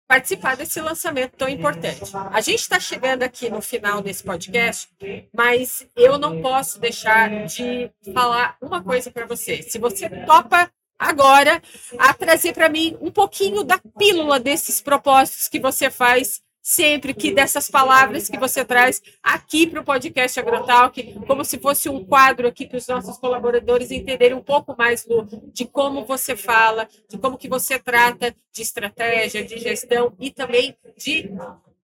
participar 0.08 0.56
desse 0.56 0.80
lançamento 0.80 1.36
tão 1.36 1.50
importante. 1.50 2.16
A 2.32 2.40
gente 2.40 2.62
está 2.62 2.80
chegando 2.80 3.24
aqui 3.24 3.50
no 3.50 3.62
final 3.62 4.02
desse 4.02 4.24
podcast, 4.24 4.90
mas 5.36 5.86
eu 5.98 6.18
não 6.18 6.42
posso 6.42 6.80
deixar 6.80 7.46
de 7.46 7.92
falar 8.14 8.56
uma 8.62 8.82
coisa 8.82 9.12
para 9.12 9.26
você. 9.26 9.62
Se 9.64 9.78
você 9.78 10.10
topa 10.26 10.72
agora 10.98 11.62
a 11.98 12.14
trazer 12.14 12.54
para 12.54 12.70
mim 12.70 12.98
um 13.02 13.12
pouquinho 13.12 13.64
da 13.64 13.80
pílula 13.98 14.40
desses 14.40 14.82
propósitos 14.82 15.48
que 15.48 15.60
você 15.60 15.90
faz 15.90 16.42
sempre 16.68 17.14
que 17.14 17.32
dessas 17.32 17.72
palavras 17.72 18.28
que 18.28 18.38
você 18.38 18.66
traz 18.66 19.02
aqui 19.24 19.66
para 19.66 19.80
o 19.80 19.86
podcast 19.86 20.38
Agrotalk, 20.38 21.14
como 21.26 21.46
se 21.46 21.58
fosse 21.60 21.88
um 21.88 22.04
quadro 22.04 22.46
aqui 22.46 22.68
para 22.68 22.78
os 22.78 22.86
nossos 22.90 23.18
colaboradores 23.18 23.90
entenderem 23.90 24.36
um 24.36 24.44
pouco 24.44 24.76
mais 24.78 25.08
de 25.54 25.64
como 25.64 26.04
você 26.04 26.36
fala, 26.36 26.86
de 27.10 27.18
como 27.18 27.38
que 27.38 27.48
você 27.48 27.80
trata 27.80 28.36
de 28.52 28.62
estratégia, 28.62 29.46
de 29.46 29.58
gestão 29.60 30.14
e 30.20 30.30
também 30.30 30.76
de 30.98 31.32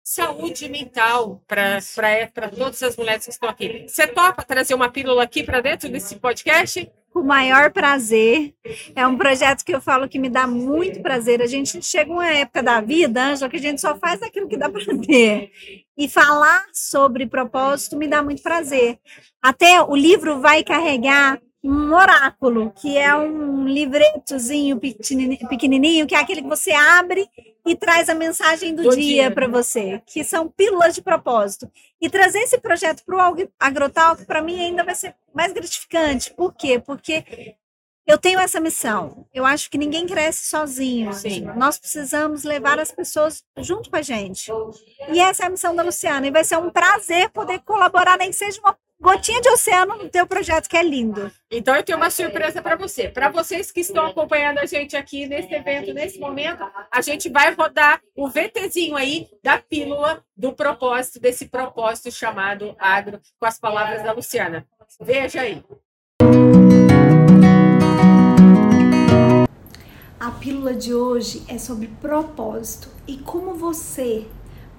saúde 0.04 0.68
mental 0.70 1.42
para 1.48 1.80
todas 2.56 2.84
as 2.84 2.98
mulheres 2.98 3.26
que 3.26 3.32
estão 3.32 3.50
aqui. 3.50 3.86
Você 3.88 4.06
topa 4.06 4.44
trazer 4.44 4.74
uma 4.74 4.92
pílula 4.92 5.24
aqui 5.24 5.44
para 5.44 5.62
dentro 5.62 5.90
desse 5.90 6.18
podcast? 6.18 6.92
com 7.14 7.20
o 7.20 7.24
maior 7.24 7.72
prazer. 7.72 8.56
É 8.96 9.06
um 9.06 9.16
projeto 9.16 9.64
que 9.64 9.74
eu 9.74 9.80
falo 9.80 10.10
que 10.10 10.18
me 10.18 10.30
dá 10.30 10.48
muito 10.48 11.00
prazer. 11.02 11.42
A 11.42 11.46
gente 11.46 11.80
chega 11.82 12.12
uma 12.12 12.28
época 12.28 12.64
da 12.64 12.82
vida, 12.82 13.24
Ângela, 13.24 13.50
que 13.50 13.58
a 13.58 13.62
gente 13.62 13.80
só 13.80 13.96
faz 13.96 14.22
aquilo 14.24 14.50
que 14.50 14.58
dá 14.58 14.68
prazer. 14.68 15.52
E 15.96 16.10
falar 16.10 16.66
sobre 16.74 17.28
propósito 17.28 17.96
me 17.96 18.08
dá 18.08 18.24
muito 18.24 18.42
prazer. 18.42 18.98
Até 19.40 19.80
o 19.80 19.96
livro 19.96 20.42
vai 20.42 20.64
carregar 20.64 21.40
um 21.64 21.94
oráculo, 21.94 22.72
que 22.76 22.98
é 22.98 23.16
um 23.16 23.66
livretozinho 23.66 24.78
pequenininho, 24.80 26.06
que 26.06 26.14
é 26.14 26.20
aquele 26.20 26.42
que 26.42 26.50
você 26.50 26.72
abre 26.72 27.30
e 27.66 27.74
traz 27.74 28.10
a 28.10 28.14
mensagem 28.14 28.76
do, 28.76 28.84
do 28.84 28.90
dia, 28.90 29.24
dia 29.24 29.32
para 29.32 29.48
você, 29.48 30.02
que 30.06 30.24
são 30.26 30.50
pílulas 30.50 30.94
de 30.94 31.02
propósito. 31.02 31.72
E 32.02 32.10
trazer 32.10 32.40
esse 32.40 32.58
projeto 32.58 33.04
para 33.06 33.16
o 33.16 33.48
Agrotalk, 33.58 34.26
para 34.26 34.42
mim, 34.42 34.60
ainda 34.60 34.84
vai 34.84 34.94
ser 34.94 35.16
mais 35.34 35.54
gratificante. 35.54 36.34
Por 36.34 36.54
quê? 36.54 36.80
Porque 36.86 37.56
eu 38.06 38.18
tenho 38.18 38.40
essa 38.40 38.60
missão. 38.60 39.26
Eu 39.34 39.46
acho 39.46 39.70
que 39.70 39.78
ninguém 39.78 40.06
cresce 40.06 40.50
sozinho. 40.50 41.14
Sim. 41.14 41.46
Nós 41.56 41.80
precisamos 41.80 42.44
levar 42.44 42.78
as 42.78 42.92
pessoas 42.92 43.42
junto 43.60 43.90
com 43.90 43.96
a 43.96 44.02
gente. 44.02 44.52
E 45.10 45.22
essa 45.22 45.44
é 45.44 45.46
a 45.46 45.50
missão 45.50 45.74
da 45.74 45.84
Luciana. 45.84 46.28
E 46.28 46.32
vai 46.32 46.44
ser 46.44 46.58
um 46.58 46.70
prazer 46.70 47.30
poder 47.30 47.60
colaborar, 47.60 48.18
nem 48.18 48.30
que 48.30 48.36
seja 48.36 48.60
uma 48.60 48.78
gotinha 49.04 49.42
de 49.42 49.50
oceano 49.50 49.98
no 49.98 50.10
teu 50.10 50.26
projeto, 50.26 50.70
que 50.70 50.78
é 50.78 50.82
lindo. 50.82 51.30
Então, 51.52 51.76
eu 51.76 51.84
tenho 51.84 51.98
uma 51.98 52.10
surpresa 52.10 52.62
para 52.62 52.78
você. 52.78 53.10
Para 53.10 53.30
vocês 53.30 53.70
que 53.70 53.82
estão 53.82 54.06
acompanhando 54.06 54.60
a 54.60 54.66
gente 54.66 54.96
aqui 54.96 55.28
nesse 55.28 55.54
evento, 55.54 55.94
nesse 55.94 56.18
momento, 56.18 56.64
a 56.90 57.02
gente 57.02 57.30
vai 57.30 57.54
rodar 57.54 58.02
o 58.16 58.30
VTzinho 58.30 58.96
aí 58.96 59.28
da 59.44 59.58
pílula 59.58 60.24
do 60.38 60.54
propósito, 60.54 61.20
desse 61.20 61.50
propósito 61.50 62.10
chamado 62.12 62.74
agro, 62.80 63.20
com 63.38 63.46
as 63.46 63.60
palavras 63.60 64.02
da 64.04 64.14
Luciana. 64.14 64.66
Veja 65.02 65.42
aí. 65.42 65.62
A 70.18 70.32
pílula 70.32 70.74
de 70.74 70.94
hoje 70.94 71.44
é 71.50 71.58
sobre 71.58 71.88
propósito 72.00 72.88
e 73.06 73.18
como 73.18 73.54
você 73.56 74.26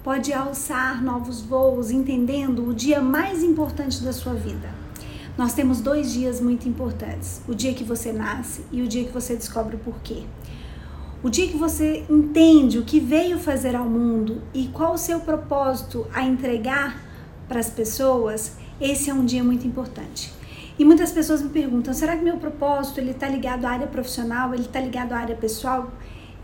pode 0.05 0.31
alçar 0.31 1.03
novos 1.03 1.41
voos, 1.41 1.89
entendendo 1.89 2.69
o 2.69 2.75
dia 2.75 3.01
mais 3.01 3.41
importante 3.41 4.03
da 4.03 4.13
sua 4.13 4.35
vida. 4.35 4.69
Nós 5.35 5.53
temos 5.53 5.81
dois 5.81 6.13
dias 6.13 6.39
muito 6.39 6.69
importantes: 6.69 7.41
o 7.47 7.55
dia 7.55 7.73
que 7.73 7.83
você 7.83 8.13
nasce 8.13 8.63
e 8.71 8.83
o 8.83 8.87
dia 8.87 9.03
que 9.03 9.11
você 9.11 9.35
descobre 9.35 9.77
o 9.77 9.79
porquê. 9.79 10.21
O 11.23 11.29
dia 11.29 11.47
que 11.47 11.57
você 11.57 12.05
entende 12.07 12.77
o 12.77 12.85
que 12.85 12.99
veio 12.99 13.39
fazer 13.39 13.75
ao 13.75 13.85
mundo 13.85 14.43
e 14.53 14.67
qual 14.67 14.93
o 14.93 14.97
seu 14.97 15.21
propósito 15.21 16.05
a 16.13 16.21
entregar 16.23 17.03
para 17.47 17.59
as 17.59 17.71
pessoas, 17.71 18.57
esse 18.79 19.09
é 19.09 19.13
um 19.13 19.25
dia 19.25 19.43
muito 19.43 19.65
importante. 19.65 20.31
E 20.77 20.85
muitas 20.85 21.11
pessoas 21.11 21.41
me 21.41 21.49
perguntam: 21.49 21.95
será 21.95 22.15
que 22.15 22.23
meu 22.23 22.37
propósito 22.37 22.99
ele 22.99 23.09
está 23.09 23.27
ligado 23.27 23.65
à 23.65 23.71
área 23.71 23.87
profissional? 23.87 24.53
Ele 24.53 24.65
está 24.65 24.79
ligado 24.79 25.13
à 25.13 25.17
área 25.17 25.35
pessoal? 25.35 25.91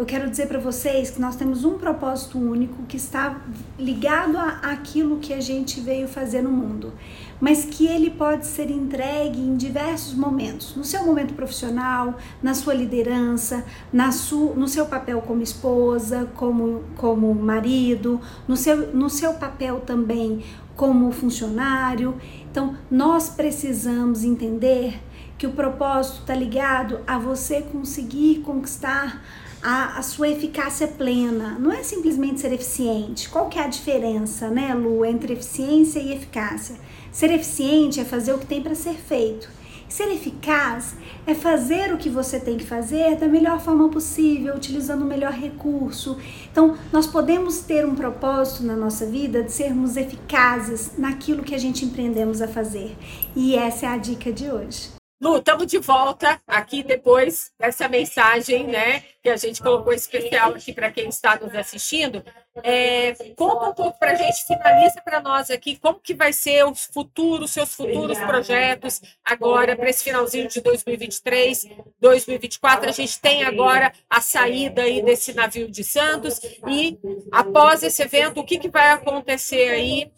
Eu 0.02 0.06
quero 0.06 0.28
dizer 0.32 0.48
para 0.48 0.58
vocês 0.58 1.12
que 1.12 1.22
nós 1.22 1.36
temos 1.36 1.64
um 1.64 1.78
propósito 1.78 2.40
único 2.40 2.82
que 2.88 2.98
está 2.98 3.40
ligado 3.78 4.36
àquilo 4.36 5.20
que 5.20 5.32
a 5.32 5.40
gente 5.40 5.80
veio 5.80 6.08
fazer 6.08 6.42
no 6.42 6.50
mundo, 6.50 6.92
mas 7.40 7.66
que 7.66 7.86
ele 7.86 8.10
pode 8.10 8.48
ser 8.48 8.72
entregue 8.72 9.40
em 9.40 9.56
diversos 9.56 10.16
momentos, 10.16 10.76
no 10.76 10.84
seu 10.84 11.06
momento 11.06 11.36
profissional, 11.36 12.18
na 12.42 12.56
sua 12.56 12.74
liderança, 12.74 13.64
na 13.94 14.12
sua, 14.12 14.56
no 14.56 14.68
seu 14.68 14.88
papel 14.88 15.22
como 15.22 15.44
esposa, 15.44 16.28
como, 16.34 16.84
como 16.96 17.32
marido, 17.36 18.20
no 18.48 18.58
seu, 18.58 18.96
no 18.96 19.08
seu 19.08 19.36
papel 19.36 19.82
também 19.82 20.44
como 20.76 21.12
funcionário. 21.12 22.16
Então, 22.50 22.76
nós 22.90 23.30
precisamos 23.30 24.24
entender 24.24 25.00
que 25.38 25.46
o 25.46 25.52
propósito 25.52 26.22
está 26.22 26.34
ligado 26.34 27.02
a 27.06 27.20
você 27.20 27.62
conseguir 27.62 28.40
conquistar 28.40 29.22
a, 29.62 30.00
a, 30.00 30.02
sua 30.02 30.30
eficácia 30.30 30.88
plena. 30.88 31.58
Não 31.60 31.72
é 31.72 31.84
simplesmente 31.84 32.42
ser 32.42 32.52
eficiente. 32.54 33.30
Qual 33.30 33.50
que 33.50 33.60
é 33.60 33.64
a 33.64 33.68
diferença, 33.68 34.50
né, 34.50 34.74
Lu, 34.74 35.06
entre 35.06 35.34
eficiência 35.34 36.00
e 36.00 36.14
eficácia? 36.14 36.76
Ser 37.12 37.32
eficiente 37.32 38.00
é 38.00 38.06
fazer 38.06 38.34
o 38.34 38.40
que 38.40 38.46
tem 38.46 38.62
para 38.62 38.76
ser 38.76 38.96
feito. 38.96 39.50
Ser 39.92 40.10
eficaz 40.10 40.96
é 41.28 41.36
fazer 41.36 41.94
o 41.94 41.98
que 41.98 42.10
você 42.10 42.40
tem 42.40 42.58
que 42.58 42.66
fazer 42.66 43.18
da 43.18 43.28
melhor 43.28 43.60
forma 43.60 43.90
possível, 43.90 44.56
utilizando 44.56 45.02
o 45.02 45.06
melhor 45.06 45.34
recurso. 45.34 46.18
Então, 46.50 46.78
nós 46.94 47.06
podemos 47.06 47.60
ter 47.60 47.86
um 47.86 47.94
propósito 47.94 48.64
na 48.64 48.78
nossa 48.78 49.06
vida 49.06 49.44
de 49.44 49.52
sermos 49.52 49.98
eficazes 49.98 50.94
naquilo 50.98 51.44
que 51.44 51.54
a 51.54 51.60
gente 51.60 51.84
empreendemos 51.84 52.42
a 52.42 52.48
fazer. 52.48 52.96
E 53.36 53.54
essa 53.54 53.86
é 53.86 53.90
a 53.90 53.98
dica 53.98 54.32
de 54.32 54.50
hoje. 54.50 55.01
Lu, 55.22 55.38
estamos 55.38 55.68
de 55.68 55.78
volta 55.78 56.42
aqui 56.48 56.82
depois 56.82 57.52
dessa 57.60 57.88
mensagem, 57.88 58.66
né, 58.66 59.04
que 59.22 59.30
a 59.30 59.38
gente 59.38 59.62
colocou 59.62 59.94
especial 59.94 60.50
aqui 60.50 60.74
para 60.74 60.92
quem 60.92 61.10
está 61.10 61.40
nos 61.40 61.54
assistindo. 61.54 62.26
É, 62.64 63.14
conta 63.36 63.70
um 63.70 63.74
pouco 63.74 64.00
para 64.00 64.14
a 64.14 64.16
gente, 64.16 64.48
finaliza 64.48 65.00
para 65.06 65.22
nós 65.22 65.52
aqui, 65.52 65.78
como 65.78 66.00
que 66.00 66.16
vai 66.16 66.34
ser 66.34 66.66
os 66.66 66.86
futuros, 66.86 67.52
seus 67.52 67.76
futuros 67.76 68.18
projetos 68.18 69.00
agora 69.24 69.76
para 69.76 69.92
esse 69.92 70.04
finalzinho 70.04 70.48
de 70.48 70.60
2023, 70.60 71.68
2024. 72.00 72.90
A 72.90 72.92
gente 72.92 73.22
tem 73.22 73.44
agora 73.44 73.94
a 74.10 74.22
saída 74.22 74.82
aí 74.82 75.04
desse 75.04 75.36
navio 75.36 75.70
de 75.70 75.84
Santos 75.84 76.42
e 76.68 76.98
após 77.32 77.84
esse 77.84 78.02
evento, 78.02 78.40
o 78.40 78.44
que, 78.44 78.58
que 78.58 78.70
vai 78.70 78.90
acontecer 78.90 79.70
aí 79.70 80.12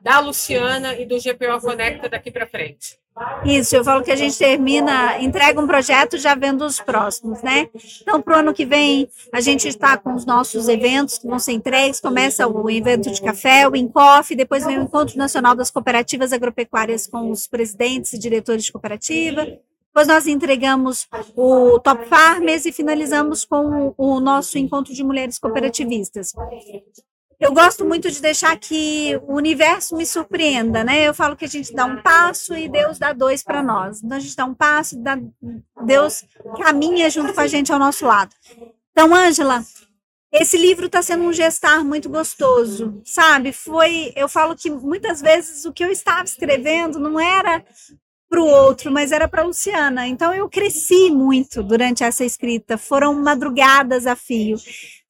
da 0.00 0.18
Luciana 0.18 0.94
e 0.94 1.06
do 1.06 1.16
GPO 1.16 1.60
Conecta 1.60 2.08
daqui 2.08 2.32
para 2.32 2.44
frente? 2.44 2.98
Isso, 3.44 3.76
eu 3.76 3.84
falo 3.84 4.02
que 4.02 4.10
a 4.10 4.16
gente 4.16 4.36
termina, 4.36 5.20
entrega 5.20 5.60
um 5.60 5.66
projeto 5.66 6.18
já 6.18 6.34
vendo 6.34 6.64
os 6.64 6.80
próximos, 6.80 7.42
né? 7.42 7.68
Então, 8.02 8.20
para 8.20 8.36
o 8.36 8.40
ano 8.40 8.54
que 8.54 8.64
vem, 8.64 9.08
a 9.32 9.40
gente 9.40 9.66
está 9.66 9.96
com 9.96 10.14
os 10.14 10.26
nossos 10.26 10.68
eventos 10.68 11.18
que 11.18 11.26
vão 11.26 11.38
ser 11.38 11.52
entregues. 11.52 12.00
Começa 12.00 12.46
o 12.46 12.70
evento 12.70 13.10
de 13.10 13.22
café, 13.22 13.68
o 13.68 13.76
Incoff, 13.76 14.34
depois 14.34 14.64
vem 14.64 14.78
o 14.78 14.82
Encontro 14.82 15.16
Nacional 15.16 15.54
das 15.54 15.70
Cooperativas 15.70 16.32
Agropecuárias 16.32 17.06
com 17.06 17.30
os 17.30 17.46
presidentes 17.46 18.12
e 18.12 18.18
diretores 18.18 18.64
de 18.64 18.72
cooperativa. 18.72 19.44
Depois 19.44 20.06
nós 20.06 20.26
entregamos 20.26 21.08
o 21.34 21.80
Top 21.80 22.06
Farmers 22.06 22.66
e 22.66 22.72
finalizamos 22.72 23.44
com 23.44 23.94
o 23.96 24.20
nosso 24.20 24.58
encontro 24.58 24.94
de 24.94 25.02
mulheres 25.02 25.38
cooperativistas. 25.38 26.32
Eu 27.40 27.52
gosto 27.52 27.84
muito 27.84 28.10
de 28.10 28.20
deixar 28.20 28.58
que 28.58 29.18
o 29.28 29.34
universo 29.34 29.96
me 29.96 30.04
surpreenda, 30.04 30.82
né? 30.82 31.06
Eu 31.06 31.14
falo 31.14 31.36
que 31.36 31.44
a 31.44 31.48
gente 31.48 31.72
dá 31.72 31.84
um 31.84 32.02
passo 32.02 32.54
e 32.54 32.68
Deus 32.68 32.98
dá 32.98 33.12
dois 33.12 33.44
para 33.44 33.62
nós. 33.62 34.02
Então 34.02 34.16
a 34.16 34.20
gente 34.20 34.34
dá 34.34 34.44
um 34.44 34.54
passo, 34.54 35.00
dá, 35.00 35.16
Deus 35.84 36.24
caminha 36.56 37.08
junto 37.08 37.32
com 37.32 37.40
a 37.40 37.46
gente 37.46 37.72
ao 37.72 37.78
nosso 37.78 38.04
lado. 38.04 38.34
Então, 38.90 39.14
Ângela, 39.14 39.64
esse 40.32 40.58
livro 40.58 40.86
está 40.86 41.00
sendo 41.00 41.22
um 41.24 41.32
gestar 41.32 41.84
muito 41.84 42.08
gostoso, 42.08 43.00
sabe? 43.04 43.52
Foi, 43.52 44.12
eu 44.16 44.28
falo 44.28 44.56
que 44.56 44.68
muitas 44.68 45.20
vezes 45.22 45.64
o 45.64 45.72
que 45.72 45.84
eu 45.84 45.92
estava 45.92 46.24
escrevendo 46.24 46.98
não 46.98 47.20
era 47.20 47.64
para 48.28 48.40
o 48.40 48.46
outro, 48.46 48.90
mas 48.92 49.10
era 49.10 49.26
para 49.26 49.42
Luciana. 49.42 50.06
Então 50.06 50.34
eu 50.34 50.48
cresci 50.48 51.10
muito 51.10 51.62
durante 51.62 52.04
essa 52.04 52.24
escrita. 52.24 52.76
Foram 52.76 53.14
madrugadas 53.14 54.06
a 54.06 54.14
fio. 54.14 54.56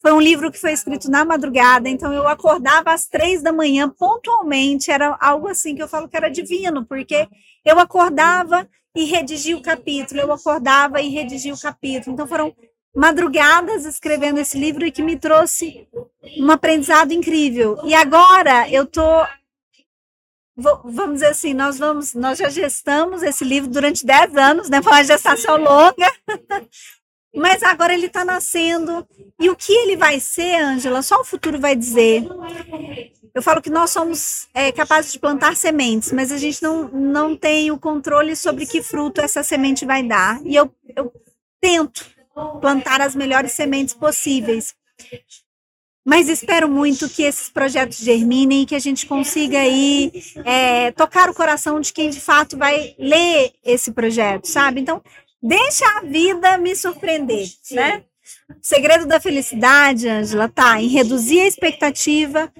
Foi 0.01 0.12
um 0.12 0.20
livro 0.20 0.51
que 0.51 0.61
foi 0.61 0.72
escrito 0.72 1.11
na 1.11 1.24
madrugada, 1.24 1.88
então 1.88 2.12
eu 2.12 2.28
acordava 2.28 2.92
às 2.92 3.07
três 3.07 3.42
da 3.42 3.53
manhã 3.53 3.88
pontualmente. 3.88 4.90
Era 4.90 5.16
algo 5.20 5.49
assim 5.49 5.74
que 5.74 5.82
eu 5.82 5.88
falo 5.88 6.09
que 6.09 6.16
era 6.16 6.30
divino, 6.30 6.84
porque 6.86 7.28
eu 7.64 7.78
acordava 7.78 8.68
e 8.94 9.05
redigia 9.05 9.57
o 9.57 9.62
capítulo, 9.62 10.20
eu 10.20 10.32
acordava 10.32 11.01
e 11.01 11.09
redigia 11.09 11.53
o 11.53 11.61
capítulo. 11.61 12.14
Então 12.14 12.26
foram 12.28 12.55
madrugadas 12.94 13.84
escrevendo 13.84 14.38
esse 14.38 14.59
livro 14.59 14.86
e 14.86 14.92
que 14.92 15.03
me 15.03 15.16
trouxe 15.16 15.86
um 16.38 16.51
aprendizado 16.51 17.12
incrível. 17.12 17.78
E 17.84 17.94
agora 17.94 18.68
eu 18.70 18.86
tô 18.86 19.03
vamos 20.84 21.14
dizer 21.14 21.28
assim, 21.28 21.55
nós 21.55 21.78
vamos, 21.78 22.14
nós 22.14 22.38
já 22.38 22.49
gestamos 22.49 23.22
esse 23.22 23.44
livro 23.44 23.70
durante 23.70 24.05
10 24.05 24.36
anos, 24.36 24.68
né? 24.68 24.82
Foi 24.82 24.92
uma 24.92 25.05
gestação 25.05 25.57
longa. 25.57 26.12
Mas 27.35 27.62
agora 27.62 27.93
ele 27.93 28.07
está 28.07 28.24
nascendo. 28.24 29.07
E 29.39 29.51
o 29.51 29.57
que 29.57 29.72
ele 29.72 29.97
vai 29.97 30.18
ser, 30.18 30.62
Ângela, 30.62 31.03
só 31.03 31.20
o 31.20 31.24
futuro 31.24 31.61
vai 31.61 31.76
dizer. 31.76 32.24
Eu 33.35 33.43
falo 33.43 33.62
que 33.62 33.70
nós 33.70 33.91
somos 33.91 34.49
é, 34.55 34.72
capazes 34.72 35.12
de 35.12 35.18
plantar 35.18 35.55
sementes, 35.55 36.11
mas 36.11 36.33
a 36.33 36.39
gente 36.39 36.62
não, 36.62 36.89
não 36.89 37.37
tem 37.37 37.70
o 37.70 37.79
controle 37.79 38.35
sobre 38.35 38.66
que 38.66 38.83
fruto 38.83 39.20
essa 39.20 39.43
semente 39.43 39.85
vai 39.85 40.03
dar. 40.03 40.41
E 40.45 40.57
eu, 40.57 40.74
eu 40.97 41.12
tento 41.61 42.05
plantar 42.61 43.01
as 43.01 43.14
melhores 43.14 43.53
sementes 43.53 43.95
possíveis. 43.95 44.74
Mas 46.05 46.29
espero 46.29 46.70
muito 46.70 47.09
que 47.09 47.22
esses 47.22 47.51
projetos 47.51 47.99
germinem 47.99 48.62
e 48.62 48.66
que 48.66 48.74
a 48.74 48.79
gente 48.79 49.07
consiga 49.07 49.59
aí 49.59 50.11
é, 50.43 50.91
tocar 50.93 51.29
o 51.29 51.35
coração 51.35 51.81
de 51.81 51.93
quem 51.93 52.09
de 52.09 52.18
fato 52.18 52.57
vai 52.57 52.95
ler 52.99 53.53
esse 53.62 53.93
projeto, 53.93 54.47
sabe? 54.47 54.81
Então, 54.81 55.03
deixa 55.43 55.84
a 55.99 56.01
vida 56.01 56.59
me 56.59 56.74
surpreender, 56.74 57.49
né? 57.70 58.05
O 58.51 58.55
segredo 58.62 59.07
da 59.07 59.20
felicidade, 59.20 60.09
Angela, 60.09 60.49
tá 60.49 60.80
em 60.80 60.89
reduzir 60.89 61.41
a 61.41 61.47
expectativa 61.47 62.53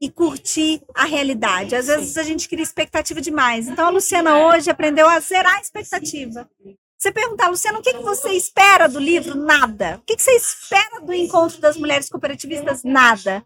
e 0.00 0.10
curtir 0.10 0.82
a 0.94 1.04
realidade. 1.04 1.74
Às 1.74 1.86
vezes 1.86 2.16
a 2.16 2.22
gente 2.22 2.48
cria 2.48 2.62
expectativa 2.62 3.20
demais. 3.20 3.68
Então 3.68 3.86
a 3.86 3.90
Luciana 3.90 4.46
hoje 4.46 4.70
aprendeu 4.70 5.08
a 5.08 5.20
zerar 5.20 5.56
a 5.56 5.60
expectativa. 5.60 6.48
Você 6.98 7.12
perguntar, 7.12 7.48
Luciano, 7.48 7.78
o 7.78 7.82
que, 7.82 7.92
que 7.92 8.02
você 8.02 8.30
espera 8.30 8.88
do 8.88 8.98
livro? 8.98 9.34
Nada. 9.34 9.98
O 9.98 10.06
que, 10.06 10.16
que 10.16 10.22
você 10.22 10.36
espera 10.36 11.00
do 11.00 11.12
encontro 11.12 11.60
das 11.60 11.76
mulheres 11.76 12.08
cooperativistas? 12.08 12.82
Nada. 12.82 13.44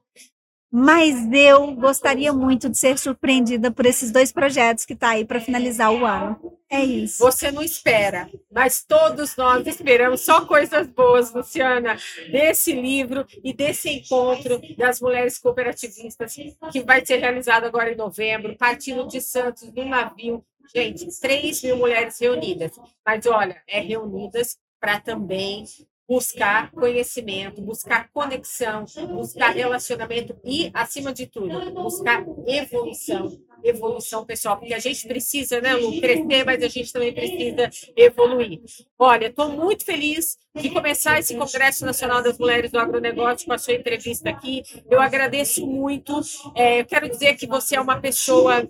Mas 0.71 1.17
eu 1.33 1.75
gostaria 1.75 2.33
muito 2.33 2.69
de 2.69 2.79
ser 2.79 2.99
surpreendida 2.99 3.71
por 3.71 3.87
esses 3.87 4.13
dois 4.13 4.31
projetos 4.31 4.85
que 4.85 4.93
está 4.93 5.11
aí 5.11 5.25
para 5.25 5.41
finalizar 5.41 5.93
o 5.93 6.05
ano. 6.05 6.58
É 6.71 6.85
isso. 6.85 7.19
Você 7.25 7.51
não 7.51 7.63
espera, 7.63 8.29
mas 8.53 8.85
todos 8.85 9.35
nós 9.37 9.67
esperamos 9.67 10.21
só 10.21 10.45
coisas 10.45 10.87
boas, 10.87 11.33
Luciana, 11.33 11.97
desse 12.31 12.73
livro 12.73 13.27
e 13.43 13.55
desse 13.55 13.89
encontro 13.89 14.61
das 14.77 15.01
mulheres 15.01 15.39
cooperativistas 15.39 16.35
que 16.71 16.83
vai 16.83 17.05
ser 17.05 17.17
realizado 17.17 17.65
agora 17.65 17.91
em 17.91 17.97
novembro, 17.97 18.55
partindo 18.57 19.09
de 19.09 19.21
Santos, 19.21 19.73
num 19.73 19.89
navio 19.89 20.45
Gente, 20.75 21.07
3 21.21 21.63
mil 21.63 21.77
mulheres 21.77 22.19
reunidas. 22.21 22.73
Mas 23.05 23.27
olha, 23.27 23.63
é 23.67 23.81
reunidas 23.81 24.59
para 24.81 25.01
também 25.01 25.65
buscar 26.09 26.71
conhecimento, 26.71 27.61
buscar 27.61 28.09
conexão, 28.11 28.87
buscar 29.09 29.51
relacionamento 29.51 30.35
e, 30.43 30.71
acima 30.73 31.13
de 31.13 31.27
tudo, 31.27 31.71
buscar 31.73 32.25
evolução. 32.47 33.39
Evolução 33.63 34.25
pessoal, 34.25 34.57
porque 34.57 34.73
a 34.73 34.79
gente 34.79 35.07
precisa, 35.09 35.61
né, 35.61 35.75
Lu, 35.75 36.01
crescer, 36.01 36.45
mas 36.45 36.63
a 36.63 36.69
gente 36.69 36.93
também 36.93 37.13
precisa 37.13 37.69
evoluir. 37.97 38.61
Olha, 38.97 39.27
estou 39.27 39.51
muito 39.51 39.85
feliz 39.85 40.39
de 40.55 40.71
começar 40.71 41.19
esse 41.19 41.35
Congresso 41.37 41.85
Nacional 41.85 42.23
das 42.23 42.39
Mulheres 42.39 42.71
do 42.71 42.79
Agronegócio 42.79 43.49
com 43.49 43.53
a 43.53 43.59
sua 43.59 43.75
entrevista 43.75 44.31
aqui. 44.31 44.63
Eu 44.89 45.01
agradeço 45.01 45.67
muito. 45.67 46.21
É, 46.55 46.81
eu 46.81 46.87
quero 46.87 47.09
dizer 47.09 47.35
que 47.35 47.49
você 47.49 47.75
é 47.75 47.81
uma 47.81 48.01
pessoa 48.01 48.69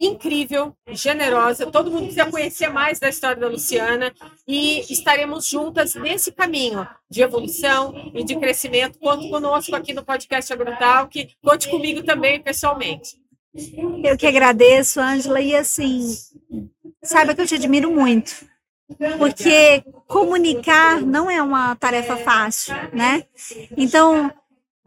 incrível, 0.00 0.74
generosa. 0.90 1.70
Todo 1.70 1.90
mundo 1.90 2.04
precisa 2.04 2.30
conhecer 2.30 2.68
mais 2.68 2.98
da 2.98 3.08
história 3.08 3.40
da 3.40 3.48
Luciana 3.48 4.12
e 4.46 4.80
estaremos 4.92 5.48
juntas 5.48 5.94
nesse 5.94 6.30
caminho 6.30 6.86
de 7.10 7.22
evolução 7.22 7.94
e 8.14 8.22
de 8.24 8.36
crescimento. 8.36 8.98
Conte 8.98 9.28
conosco 9.30 9.74
aqui 9.74 9.92
no 9.92 10.04
podcast 10.04 10.52
Agrotalk, 10.52 11.36
conte 11.42 11.68
comigo 11.68 12.02
também 12.02 12.40
pessoalmente. 12.40 13.16
Eu 14.04 14.18
que 14.18 14.26
agradeço, 14.26 15.00
Ângela, 15.00 15.40
e 15.40 15.56
assim, 15.56 16.14
saiba 17.02 17.34
que 17.34 17.40
eu 17.40 17.46
te 17.46 17.54
admiro 17.54 17.90
muito, 17.90 18.46
porque 19.16 19.82
comunicar 20.06 21.00
não 21.00 21.30
é 21.30 21.42
uma 21.42 21.74
tarefa 21.76 22.18
fácil, 22.18 22.74
né? 22.92 23.24
Então, 23.74 24.30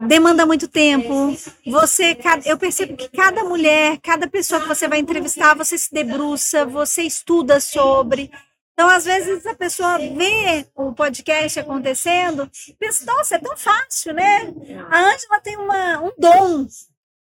demanda 0.06 0.46
muito 0.46 0.68
tempo. 0.68 1.36
Você, 1.66 2.16
eu 2.46 2.56
percebo 2.56 2.96
que 2.96 3.08
cada 3.08 3.44
mulher, 3.44 3.98
cada 4.02 4.28
pessoa 4.28 4.60
que 4.60 4.68
você 4.68 4.88
vai 4.88 4.98
entrevistar, 4.98 5.54
você 5.54 5.76
se 5.76 5.92
debruça, 5.92 6.64
você 6.64 7.02
estuda 7.02 7.60
sobre. 7.60 8.30
Então, 8.72 8.88
às 8.88 9.04
vezes, 9.04 9.44
a 9.44 9.54
pessoa 9.54 9.98
vê 9.98 10.66
o 10.74 10.92
podcast 10.92 11.60
acontecendo 11.60 12.50
e 12.66 12.72
pensa, 12.74 13.04
nossa, 13.04 13.36
é 13.36 13.38
tão 13.38 13.56
fácil, 13.56 14.14
né? 14.14 14.54
A 14.90 15.00
Ângela 15.00 15.40
tem 15.42 15.56
uma, 15.58 16.00
um 16.00 16.12
dom. 16.16 16.66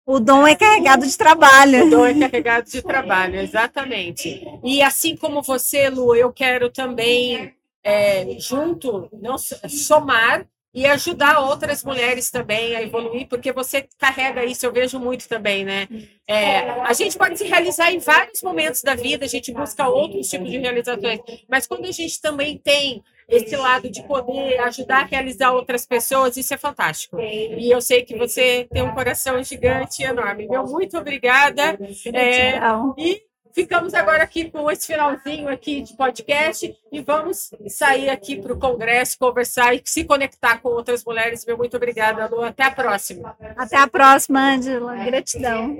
O 0.07 0.21
dom 0.21 0.47
é 0.47 0.55
carregado 0.55 1.05
de 1.05 1.19
trabalho. 1.19 1.87
O 1.87 1.91
dom 1.91 2.07
é 2.07 2.15
carregado 2.15 2.71
de 2.71 2.81
trabalho, 2.81 3.41
exatamente. 3.41 4.43
E 4.63 4.81
assim 4.81 5.17
como 5.17 5.43
você, 5.43 5.91
Lu, 5.91 6.15
eu 6.15 6.33
quero 6.33 6.71
também, 6.71 7.53
é, 7.83 8.37
junto, 8.39 9.09
não, 9.21 9.37
somar 9.37 10.47
e 10.79 10.87
ajudar 10.87 11.41
outras 11.41 11.83
mulheres 11.83 12.31
também 12.31 12.77
a 12.77 12.83
evoluir, 12.83 13.27
porque 13.27 13.51
você 13.53 13.89
carrega 13.99 14.45
isso, 14.45 14.65
eu 14.65 14.73
vejo 14.73 15.01
muito 15.01 15.29
também, 15.29 15.65
né? 15.65 15.89
É, 16.25 16.71
a 16.83 16.93
gente 16.93 17.19
pode 17.19 17.37
se 17.37 17.45
realizar 17.45 17.93
em 17.93 17.99
vários 17.99 18.43
momentos 18.45 18.81
da 18.83 18.95
vida, 18.95 19.25
a 19.25 19.29
gente 19.29 19.53
busca 19.53 19.89
outros 19.89 20.31
tipos 20.31 20.49
de 20.49 20.59
realizações, 20.59 21.19
mas 21.49 21.67
quando 21.67 21.87
a 21.87 21.91
gente 21.91 22.21
também 22.21 22.57
tem 22.57 23.03
esse 23.29 23.57
lado 23.57 23.91
de 23.91 24.03
poder 24.05 24.59
ajudar 24.61 25.01
a 25.01 25.05
realizar 25.05 25.51
outras 25.51 25.85
pessoas, 25.85 26.37
isso 26.37 26.55
é 26.55 26.57
fantástico. 26.57 27.19
E 27.21 27.69
eu 27.71 27.81
sei 27.81 28.05
que 28.05 28.17
você 28.17 28.69
tem 28.73 28.83
um 28.83 28.95
coração 28.95 29.43
gigante 29.43 30.03
e 30.03 30.07
enorme. 30.07 30.47
Meu, 30.47 30.65
muito 30.65 30.97
obrigada. 30.97 31.77
É, 32.15 32.57
e 32.97 33.21
Ficamos 33.59 33.93
agora 33.93 34.23
aqui 34.23 34.49
com 34.49 34.71
esse 34.71 34.87
finalzinho 34.87 35.49
aqui 35.49 35.81
de 35.81 35.97
podcast 35.97 36.73
e 36.93 37.01
vamos 37.01 37.51
sair 37.67 38.09
aqui 38.09 38.41
para 38.41 38.53
o 38.53 38.57
congresso, 38.57 39.19
conversar 39.19 39.75
e 39.75 39.83
se 39.85 40.05
conectar 40.05 40.59
com 40.59 40.69
outras 40.69 41.05
mulheres. 41.05 41.45
Meu 41.45 41.59
muito 41.59 41.77
obrigada, 41.77 42.29
Lu. 42.29 42.41
Até 42.41 42.63
a 42.63 42.71
próxima. 42.71 43.37
Até 43.57 43.77
a 43.77 43.89
próxima, 43.89 44.55
Angela. 44.55 44.95
Gratidão. 45.05 45.77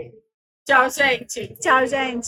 Tchau, 0.67 0.91
gente. 0.91 1.57
Tchau, 1.61 1.87
gente. 1.87 2.27